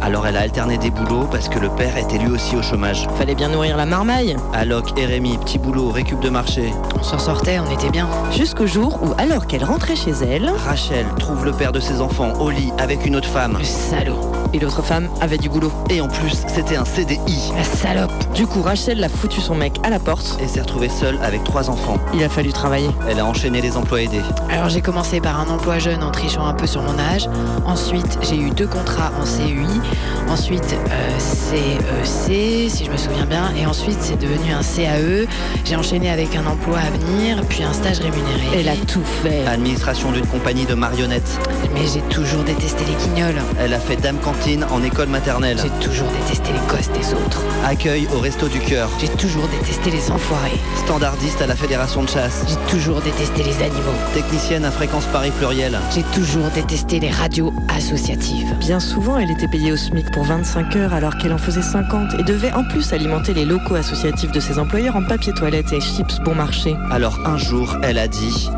[0.00, 3.06] Alors elle a alterné des boulots parce que le père était lui aussi au chômage.
[3.18, 4.36] Fallait bien nourrir la marmaille.
[4.52, 6.72] Alloc, RMI, petit boulot, récup de marché.
[6.98, 8.08] On s'en sortait, on était bien.
[8.32, 12.32] Jusqu'au jour où, alors qu'elle rentrait chez elle, Rachel trouve le père de ses enfants
[12.40, 13.56] au lit avec une autre femme.
[13.58, 14.41] Le salaud.
[14.54, 15.72] Et l'autre femme avait du boulot.
[15.88, 17.52] Et en plus, c'était un CDI.
[17.56, 18.12] La salope.
[18.34, 20.38] Du coup, Rachel l'a foutu son mec à la porte.
[20.42, 21.98] Et s'est retrouvée seule avec trois enfants.
[22.14, 22.90] Il a fallu travailler.
[23.08, 24.20] Elle a enchaîné les emplois aidés.
[24.50, 27.28] Alors j'ai commencé par un emploi jeune en trichant un peu sur mon âge.
[27.66, 29.80] Ensuite, j'ai eu deux contrats en CUI.
[30.28, 33.52] Ensuite, euh, CEC, si je me souviens bien.
[33.58, 35.26] Et ensuite, c'est devenu un CAE.
[35.64, 38.60] J'ai enchaîné avec un emploi à venir, puis un stage rémunéré.
[38.60, 39.46] Elle a tout fait.
[39.46, 41.38] Administration d'une compagnie de marionnettes.
[41.74, 43.40] Mais j'ai toujours détesté les guignols.
[43.58, 45.56] Elle a fait dame cantine en école maternelle.
[45.62, 47.42] J'ai toujours détesté les gosses des autres.
[47.64, 48.90] Accueil au resto du cœur.
[48.98, 50.58] J'ai toujours détesté les enfoirés.
[50.76, 52.44] Standardiste à la fédération de chasse.
[52.48, 53.94] J'ai toujours détesté les animaux.
[54.14, 55.78] Technicienne à fréquence Paris pluriel.
[55.94, 58.54] J'ai toujours détesté les radios associatives.
[58.58, 62.14] Bien souvent, elle était payée au SMIC pour 25 heures alors qu'elle en faisait 50
[62.18, 65.80] et devait en plus alimenter les locaux associatifs de ses employeurs en papier toilette et
[65.80, 66.74] chips bon marché.
[66.90, 68.50] Alors un jour, elle a dit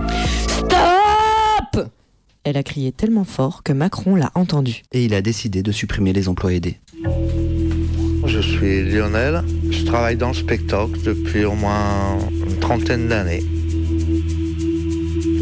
[0.48, 0.93] Stop
[2.44, 4.82] Elle a crié tellement fort que Macron l'a entendu.
[4.92, 6.78] Et il a décidé de supprimer les emplois aidés.
[8.26, 13.42] Je suis Lionel, je travaille dans le spectacle depuis au moins une trentaine d'années.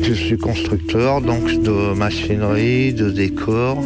[0.03, 3.83] Je suis constructeur donc de machinerie, de décors.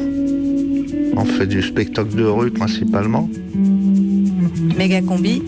[1.16, 3.30] On fait du spectacle de rue principalement.
[4.76, 5.42] Méga combi,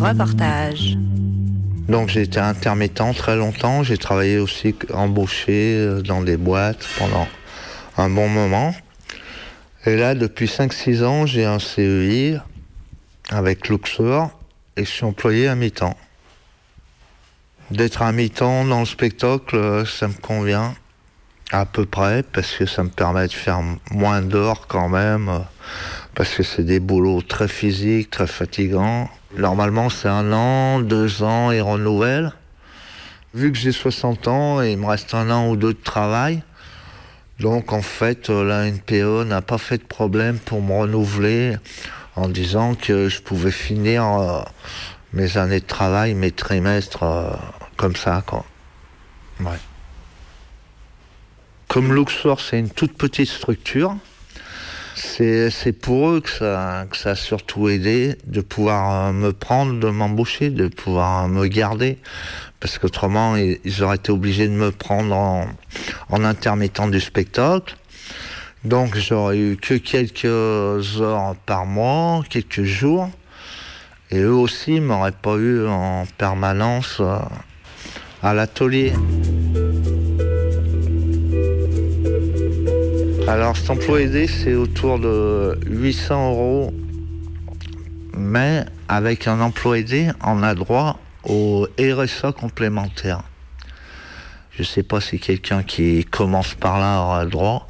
[0.00, 0.98] reportage.
[1.88, 3.82] Donc j'ai été intermittent très longtemps.
[3.82, 7.28] J'ai travaillé aussi embauché euh, dans des boîtes pendant
[7.96, 8.74] un bon moment.
[9.84, 12.40] Et là, depuis 5-6 ans, j'ai un CEI
[13.30, 14.30] avec Luxor
[14.76, 15.96] et je suis employé à mi-temps.
[17.70, 20.74] D'être à mi-temps dans le spectacle, euh, ça me convient
[21.52, 23.60] à peu près parce que ça me permet de faire
[23.92, 25.38] moins d'heures quand même euh,
[26.16, 29.08] parce que c'est des boulots très physiques, très fatigants.
[29.36, 32.32] Normalement, c'est un an, deux ans et renouvelle.
[33.34, 36.42] Vu que j'ai 60 ans il me reste un an ou deux de travail,
[37.38, 41.56] donc en fait, la NPE n'a pas fait de problème pour me renouveler
[42.14, 44.40] en disant que je pouvais finir euh,
[45.12, 47.30] mes années de travail, mes trimestres euh,
[47.76, 48.46] comme ça, quoi.
[49.40, 49.58] Ouais.
[51.68, 53.96] Comme Luxor, c'est une toute petite structure,
[54.96, 60.48] c'est pour eux que ça, a surtout aidé de pouvoir euh, me prendre, de m'embaucher,
[60.48, 61.98] de pouvoir me garder.
[62.60, 65.46] Parce qu'autrement, ils auraient été obligés de me prendre en,
[66.08, 67.76] en intermittent du spectacle.
[68.64, 70.24] Donc j'aurais eu que quelques
[71.00, 73.10] heures par mois, quelques jours.
[74.10, 77.18] Et eux aussi m'auraient pas eu en permanence euh,
[78.22, 78.92] à l'atelier.
[83.28, 86.72] Alors cet emploi aidé, c'est autour de 800 euros.
[88.16, 93.24] Mais avec un emploi aidé, on a droit au RSA complémentaire.
[94.52, 97.66] Je sais pas si quelqu'un qui commence par là aura droit.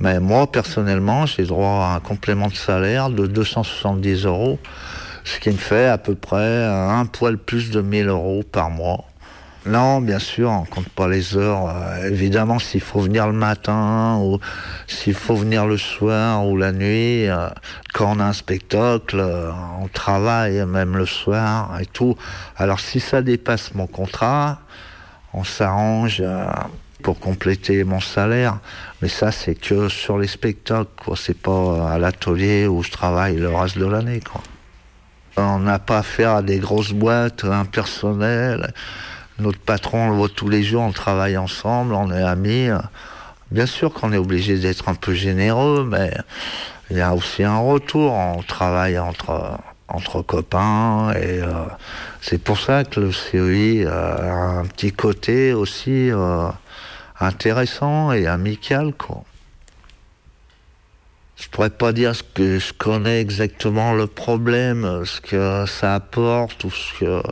[0.00, 4.58] Mais moi, personnellement, j'ai droit à un complément de salaire de 270 euros,
[5.24, 9.04] ce qui me fait à peu près un poil plus de 1000 euros par mois.
[9.64, 11.68] Non, bien sûr, on compte pas les heures.
[11.68, 14.40] Euh, évidemment, s'il faut venir le matin ou
[14.88, 17.48] s'il faut venir le soir ou la nuit, euh,
[17.94, 22.16] quand on a un spectacle, euh, on travaille même le soir et tout.
[22.56, 24.58] Alors si ça dépasse mon contrat,
[25.32, 26.24] on s'arrange
[27.04, 28.58] pour compléter mon salaire.
[29.00, 31.16] Mais ça, c'est que sur les spectacles, quoi.
[31.16, 34.42] C'est pas à l'atelier où je travaille le reste de l'année, quoi.
[35.36, 38.74] On n'a pas affaire à des grosses boîtes impersonnelles.
[39.42, 42.68] Notre patron, on le voit tous les jours, on travaille ensemble, on est amis.
[43.50, 46.16] Bien sûr qu'on est obligé d'être un peu généreux, mais
[46.90, 48.12] il y a aussi un retour.
[48.12, 51.64] On travaille entre, entre copains et euh,
[52.20, 56.46] c'est pour ça que le CEI a un petit côté aussi euh,
[57.18, 59.24] intéressant et amical, quoi.
[61.34, 66.62] Je pourrais pas dire ce que je connais exactement le problème, ce que ça apporte
[66.62, 67.22] ou ce que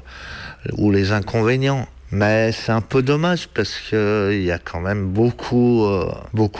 [0.72, 1.86] ou les inconvénients.
[2.12, 6.10] Mais c'est un peu dommage parce que il y a quand même beaucoup, euh,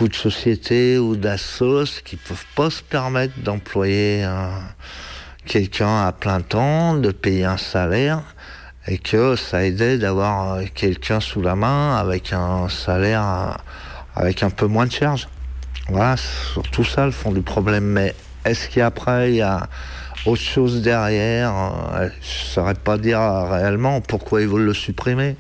[0.09, 4.62] de sociétés ou d'assos qui peuvent pas se permettre d'employer un-
[5.46, 8.22] quelqu'un à plein temps, de payer un salaire
[8.86, 13.51] et que ça aidait d'avoir euh, quelqu'un sous la main avec un salaire euh,
[14.14, 15.28] avec un peu moins de charge.
[15.88, 17.84] Voilà, surtout ça le fond du problème.
[17.84, 19.68] Mais est-ce qu'après il y a
[20.27, 21.53] autre chose derrière
[21.99, 25.37] Je ne saurais pas dire euh, réellement pourquoi ils veulent le supprimer.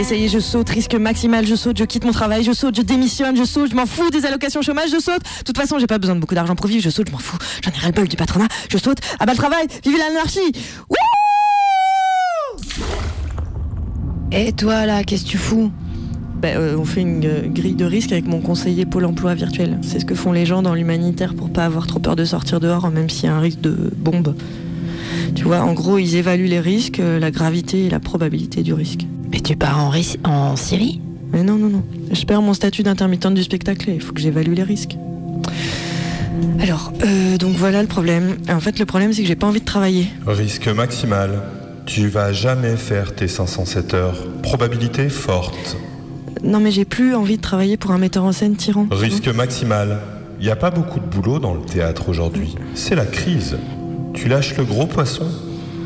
[0.00, 3.36] Y je saute, risque maximal, je saute, je quitte mon travail, je saute, je démissionne,
[3.36, 5.22] je saute, je m'en fous des allocations chômage, je saute.
[5.22, 7.18] De toute façon, j'ai pas besoin de beaucoup d'argent pour vivre, je saute, je m'en
[7.18, 7.36] fous.
[7.62, 8.98] J'en ai ras le bol du patronat, je saute.
[9.18, 10.52] Ah bah le travail, vive l'anarchie
[14.32, 15.70] Et toi là, qu'est-ce que tu fous?
[16.40, 19.78] Ben, on fait une euh, grille de risque avec mon conseiller Pôle emploi virtuel.
[19.82, 22.58] C'est ce que font les gens dans l'humanitaire pour pas avoir trop peur de sortir
[22.58, 24.34] dehors, même s'il y a un risque de bombe.
[25.34, 28.72] Tu vois, en gros, ils évaluent les risques, euh, la gravité et la probabilité du
[28.72, 29.06] risque.
[29.30, 29.92] Mais tu pars
[30.24, 31.00] en, Syrie?
[31.32, 31.84] Mais non, non, non.
[32.12, 34.96] Je perds mon statut d'intermittente du spectacle et il faut que j'évalue les risques.
[36.60, 38.36] Alors, euh, donc voilà le problème.
[38.48, 40.08] En fait, le problème, c'est que j'ai pas envie de travailler.
[40.26, 41.42] Risque maximal.
[41.86, 44.26] Tu vas jamais faire tes 507 heures.
[44.42, 45.76] Probabilité forte.
[46.42, 48.86] Non, mais j'ai plus envie de travailler pour un metteur en scène tyran.
[48.90, 50.00] Risque maximal.
[50.40, 52.54] Il n'y a pas beaucoup de boulot dans le théâtre aujourd'hui.
[52.74, 53.58] C'est la crise.
[54.14, 55.26] Tu lâches le gros poisson.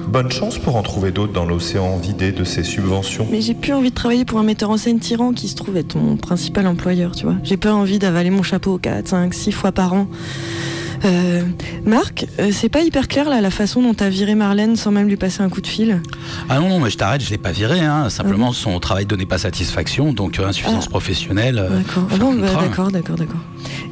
[0.09, 3.27] Bonne chance pour en trouver d'autres dans l'océan vidé de ses subventions.
[3.31, 5.77] Mais j'ai plus envie de travailler pour un metteur en scène tyran qui se trouve
[5.77, 7.37] être mon principal employeur, tu vois.
[7.43, 10.07] J'ai pas envie d'avaler mon chapeau 4, 5, 6 fois par an.
[11.05, 11.43] Euh,
[11.85, 15.07] Marc, euh, c'est pas hyper clair là la façon dont t'as viré Marlène sans même
[15.07, 16.01] lui passer un coup de fil?
[16.49, 17.81] Ah non, non, mais je t'arrête, je l'ai pas viré.
[17.81, 18.09] Hein.
[18.09, 21.59] Simplement, son travail donnait pas satisfaction, donc euh, insuffisance professionnelle.
[21.59, 22.09] euh, D'accord.
[22.11, 23.41] Ah bon, bah, d'accord, d'accord, d'accord.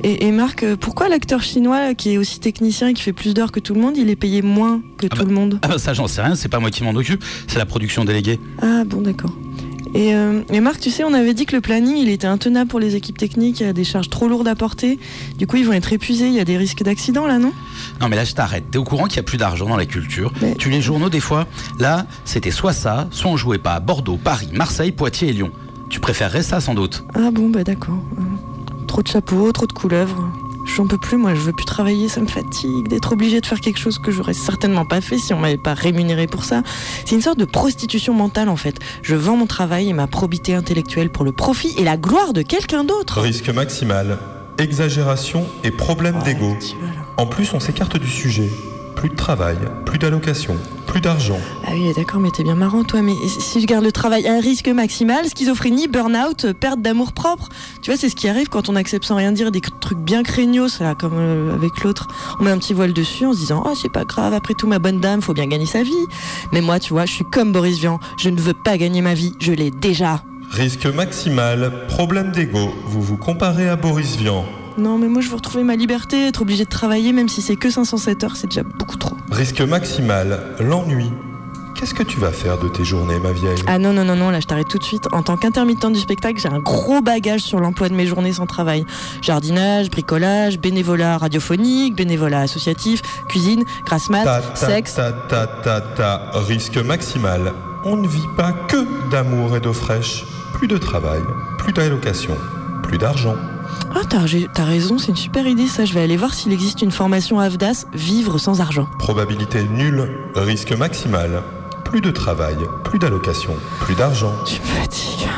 [0.02, 3.52] Et, et Marc, pourquoi l'acteur chinois qui est aussi technicien et qui fait plus d'heures
[3.52, 5.58] que tout le monde, il est payé moins que tout le monde?
[5.62, 8.04] Ah bah ça, j'en sais rien, c'est pas moi qui m'en occupe, c'est la production
[8.04, 8.40] déléguée.
[8.60, 9.32] Ah bon, d'accord.
[9.94, 12.70] Et, euh, et Marc, tu sais, on avait dit que le planning, il était intenable
[12.70, 14.98] pour les équipes techniques, il y a des charges trop lourdes à porter.
[15.36, 17.52] Du coup, ils vont être épuisés, il y a des risques d'accident là, non?
[18.00, 19.86] Non mais là je t'arrête, t'es au courant qu'il y a plus d'argent dans la
[19.86, 20.32] culture.
[20.58, 21.46] Tu lis les journaux des fois,
[21.78, 25.50] là c'était soit ça, soit on jouait pas à Bordeaux, Paris, Marseille, Poitiers et Lyon.
[25.90, 27.04] Tu préférerais ça sans doute?
[27.14, 27.98] Ah bon, bah d'accord.
[28.18, 28.22] Euh,
[28.86, 30.32] trop de chapeaux, trop de couleuvres.
[30.64, 33.60] J'en peux plus, moi, je veux plus travailler, ça me fatigue d'être obligé de faire
[33.60, 36.62] quelque chose que j'aurais certainement pas fait si on m'avait pas rémunéré pour ça.
[37.04, 38.78] C'est une sorte de prostitution mentale en fait.
[39.02, 42.42] Je vends mon travail et ma probité intellectuelle pour le profit et la gloire de
[42.42, 43.20] quelqu'un d'autre.
[43.20, 44.18] Risque maximal.
[44.58, 46.48] Exagération et problème d'ego.
[46.48, 47.06] vois, là.
[47.16, 48.50] En plus, on s'écarte du sujet.
[48.96, 51.38] Plus de travail, plus d'allocation, plus d'argent.
[51.66, 53.02] Ah oui, d'accord, mais t'es bien marrant, toi.
[53.02, 57.48] Mais si je garde le travail à un risque maximal, schizophrénie, burn-out, perte d'amour propre.
[57.80, 60.22] Tu vois, c'est ce qui arrive quand on accepte sans rien dire des trucs bien
[60.22, 62.08] craignos, là, comme euh, avec l'autre.
[62.38, 64.66] On met un petit voile dessus en se disant, oh, c'est pas grave, après tout,
[64.68, 66.06] ma bonne dame, faut bien gagner sa vie.
[66.52, 67.98] Mais moi, tu vois, je suis comme Boris Vian.
[68.18, 70.22] Je ne veux pas gagner ma vie, je l'ai déjà.
[70.50, 72.72] Risque maximal, problème d'ego.
[72.86, 74.44] Vous vous comparez à Boris Vian.
[74.78, 77.56] Non, mais moi, je veux retrouver ma liberté, être obligé de travailler, même si c'est
[77.56, 79.16] que 507 heures, c'est déjà beaucoup trop.
[79.30, 81.10] Risque maximal, l'ennui.
[81.74, 83.58] Qu'est-ce que tu vas faire de tes journées, ma vieille?
[83.66, 85.08] Ah non, non, non, non, là je t'arrête tout de suite.
[85.10, 88.46] En tant qu'intermittent du spectacle, j'ai un gros bagage sur l'emploi de mes journées sans
[88.46, 88.86] travail.
[89.20, 94.94] Jardinage, bricolage, bénévolat radiophonique, bénévolat associatif, cuisine, grasse mat, ta, ta, sexe.
[94.94, 97.52] Ta, ta, ta, ta, risque maximal.
[97.84, 100.24] On ne vit pas que d'amour et d'eau fraîche.
[100.52, 101.20] Plus de travail,
[101.58, 102.36] plus d'allocation,
[102.84, 103.34] plus d'argent.
[103.94, 105.84] Ah, t'as raison, c'est une super idée ça.
[105.84, 108.88] Je vais aller voir s'il existe une formation AFDAS, vivre sans argent.
[108.98, 111.42] Probabilité nulle, risque maximal.
[111.84, 114.32] Plus de travail, plus d'allocation, plus d'argent.
[114.46, 115.28] Tu me fatigues.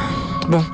[0.49, 0.65] Bon,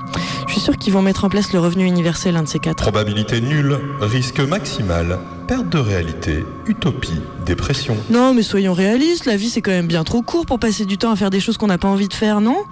[0.46, 2.82] je suis sûr qu'ils vont mettre en place le revenu universel, un de ces quatre.
[2.82, 5.18] Probabilité nulle, risque maximal.
[5.50, 7.96] Perte de réalité, utopie, dépression.
[8.08, 10.96] Non, mais soyons réalistes, la vie c'est quand même bien trop court pour passer du
[10.96, 12.62] temps à faire des choses qu'on n'a pas envie de faire, non?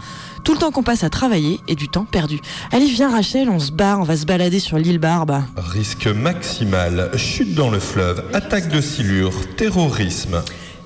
[0.45, 2.39] Tout le temps qu'on passe à travailler et du temps perdu.
[2.71, 5.43] Allez, viens Rachel, on se barre, on va se balader sur l'île Barbe.
[5.57, 10.41] Risque maximal, chute dans le fleuve, attaque de silure, terrorisme.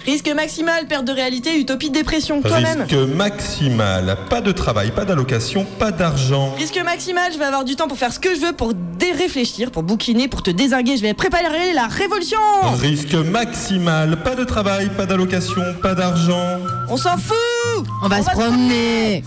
[0.04, 2.82] Risque maximal, perte de réalité, utopie, dépression, toi-même.
[2.82, 6.54] Risque maximal, pas de travail, pas d'allocation, pas d'argent.
[6.56, 9.70] Risque maximal, je vais avoir du temps pour faire ce que je veux, pour déréfléchir,
[9.70, 12.38] pour bouquiner, pour te désinguer, je vais préparer la révolution.
[12.80, 16.58] Risque maximal, pas de travail, pas d'allocation, pas d'argent.
[16.88, 17.86] On s'en fout.
[18.02, 19.22] On va se promener.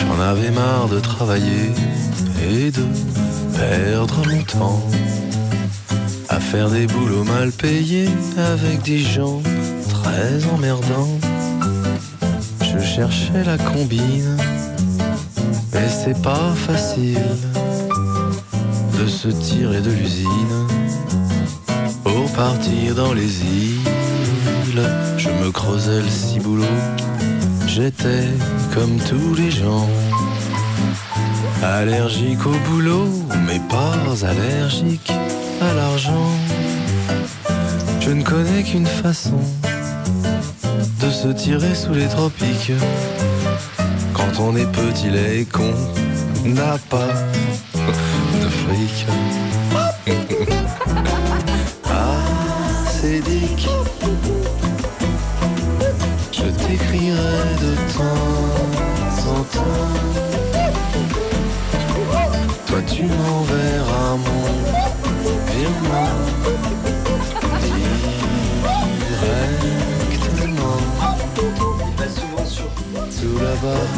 [0.00, 1.72] J'en avais marre de travailler
[2.50, 2.82] et de
[3.56, 4.82] perdre mon temps
[6.28, 9.40] à faire des boulots mal payés avec des gens
[9.88, 11.18] très emmerdants.
[12.60, 14.36] Je cherchais la combine,
[15.72, 17.28] mais c'est pas facile
[18.98, 20.66] de se tirer de l'usine
[22.02, 23.90] pour partir dans les îles.
[25.18, 26.64] Je me creusais le ciboulot,
[27.66, 28.26] j'étais
[28.74, 29.88] comme tous les gens.
[31.64, 33.08] Allergique au boulot,
[33.46, 33.94] mais pas
[34.28, 35.10] allergique
[35.62, 36.28] à l'argent.
[38.00, 39.40] Je ne connais qu'une façon
[41.00, 42.72] de se tirer sous les tropiques.
[44.12, 45.72] Quand on est petit, laid con,
[46.44, 47.08] n'a pas
[48.42, 49.06] de fric.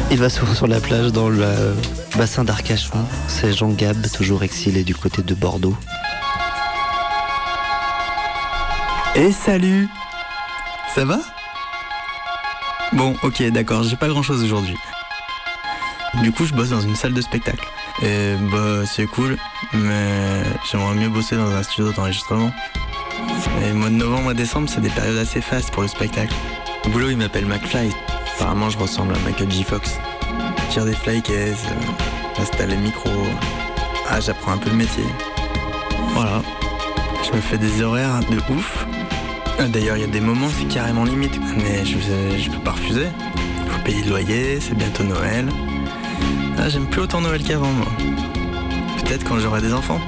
[0.09, 1.75] Il va souvent sur la plage dans le
[2.17, 3.05] bassin d'Arcachon.
[3.27, 5.75] C'est Jean Gab, toujours exilé du côté de Bordeaux.
[9.15, 9.89] Et salut
[10.95, 11.19] Ça va?
[12.93, 14.77] Bon, ok, d'accord, j'ai pas grand chose aujourd'hui.
[16.21, 17.67] Du coup, je bosse dans une salle de spectacle.
[18.01, 19.37] Et bah, c'est cool,
[19.73, 20.41] mais
[20.71, 22.53] j'aimerais mieux bosser dans un studio d'enregistrement.
[23.65, 26.33] Et mois de novembre à décembre, c'est des périodes assez fastes pour le spectacle.
[26.85, 27.91] Au boulot, il m'appelle McFly.
[28.39, 29.63] Apparemment, je ressemble à Michael J.
[29.63, 29.97] Fox.
[30.69, 33.09] Tire des flycases, euh, installe les micros.
[34.09, 35.03] Ah, j'apprends un peu le métier.
[36.13, 36.43] Voilà.
[37.25, 38.85] Je me fais des horaires de ouf.
[39.59, 41.39] Ah, D'ailleurs, il y a des moments, c'est carrément limite.
[41.57, 43.07] Mais je, je peux pas refuser.
[43.69, 45.49] Faut payer le loyer, c'est bientôt Noël.
[46.59, 47.87] Ah, j'aime plus autant Noël qu'avant, moi.
[49.03, 49.99] Peut-être quand j'aurai des enfants.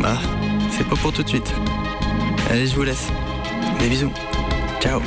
[0.00, 0.16] Bah,
[0.70, 1.52] c'est pas pour tout de suite.
[2.50, 3.08] Allez, je vous laisse.
[3.80, 4.12] Des bisous.
[4.80, 5.00] Ciao.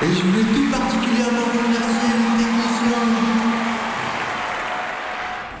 [0.00, 3.06] Et je voulais tout particulièrement remercier les techniciens.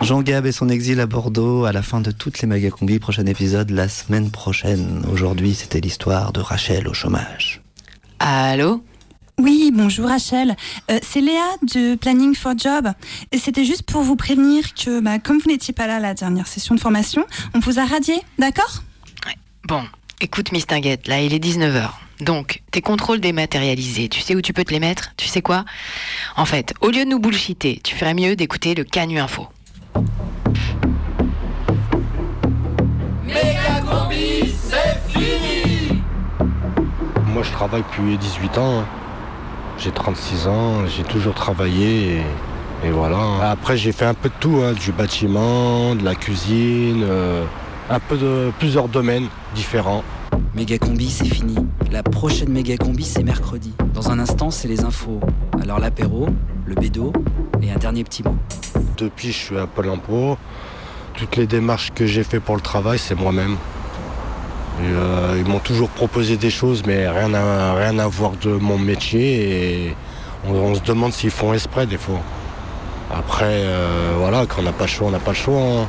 [0.00, 3.00] Jean Gab et son exil à Bordeaux à la fin de toutes les Magacombis.
[3.00, 5.04] Prochain épisode la semaine prochaine.
[5.12, 7.62] Aujourd'hui, c'était l'histoire de Rachel au chômage.
[8.20, 8.84] Allô?
[9.38, 10.54] Oui, bonjour Rachel.
[10.88, 12.92] Euh, c'est Léa de Planning for Job.
[13.32, 16.14] Et C'était juste pour vous prévenir que, bah, comme vous n'étiez pas là à la
[16.14, 18.84] dernière session de formation, on vous a radié, d'accord?
[19.66, 19.82] Bon,
[20.20, 21.90] écoute Miss Tinguette, là il est 19h.
[22.20, 25.64] Donc, tes contrôles dématérialisés, tu sais où tu peux te les mettre Tu sais quoi?
[26.36, 29.46] En fait, au lieu de nous bullshiter, tu ferais mieux d'écouter le Canu Info.
[33.24, 36.02] Méga combi, c'est fini
[37.26, 38.80] Moi, je travaille depuis 18 ans.
[38.80, 38.86] hein.
[39.78, 42.22] J'ai 36 ans, j'ai toujours travaillé et
[42.88, 43.50] Et voilà.
[43.50, 47.44] Après, j'ai fait un peu de tout, hein, du bâtiment, de la cuisine, euh,
[47.90, 50.02] un peu de plusieurs domaines différents.
[50.54, 51.56] Méga combi, c'est fini.
[51.92, 53.72] La prochaine méga combi, c'est mercredi.
[53.94, 55.20] Dans un instant, c'est les infos.
[55.62, 56.28] Alors l'apéro,
[56.66, 57.12] le bédo
[57.62, 58.34] et un dernier petit mot.
[58.96, 60.36] Depuis, je suis à Pôle emploi.
[61.14, 63.56] Toutes les démarches que j'ai fait pour le travail, c'est moi-même.
[64.80, 68.78] Euh, ils m'ont toujours proposé des choses, mais rien à, rien à voir de mon
[68.78, 69.86] métier.
[69.88, 69.96] Et
[70.46, 72.20] on, on se demande s'ils font exprès des fois.
[73.12, 75.60] Après, euh, voilà, quand on n'a pas le choix, on n'a pas le choix.
[75.60, 75.86] hein.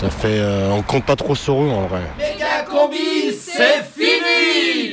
[0.00, 2.00] Ça fait, euh, on compte pas trop sur eux en vrai.
[2.16, 4.89] Méga combi, c'est fini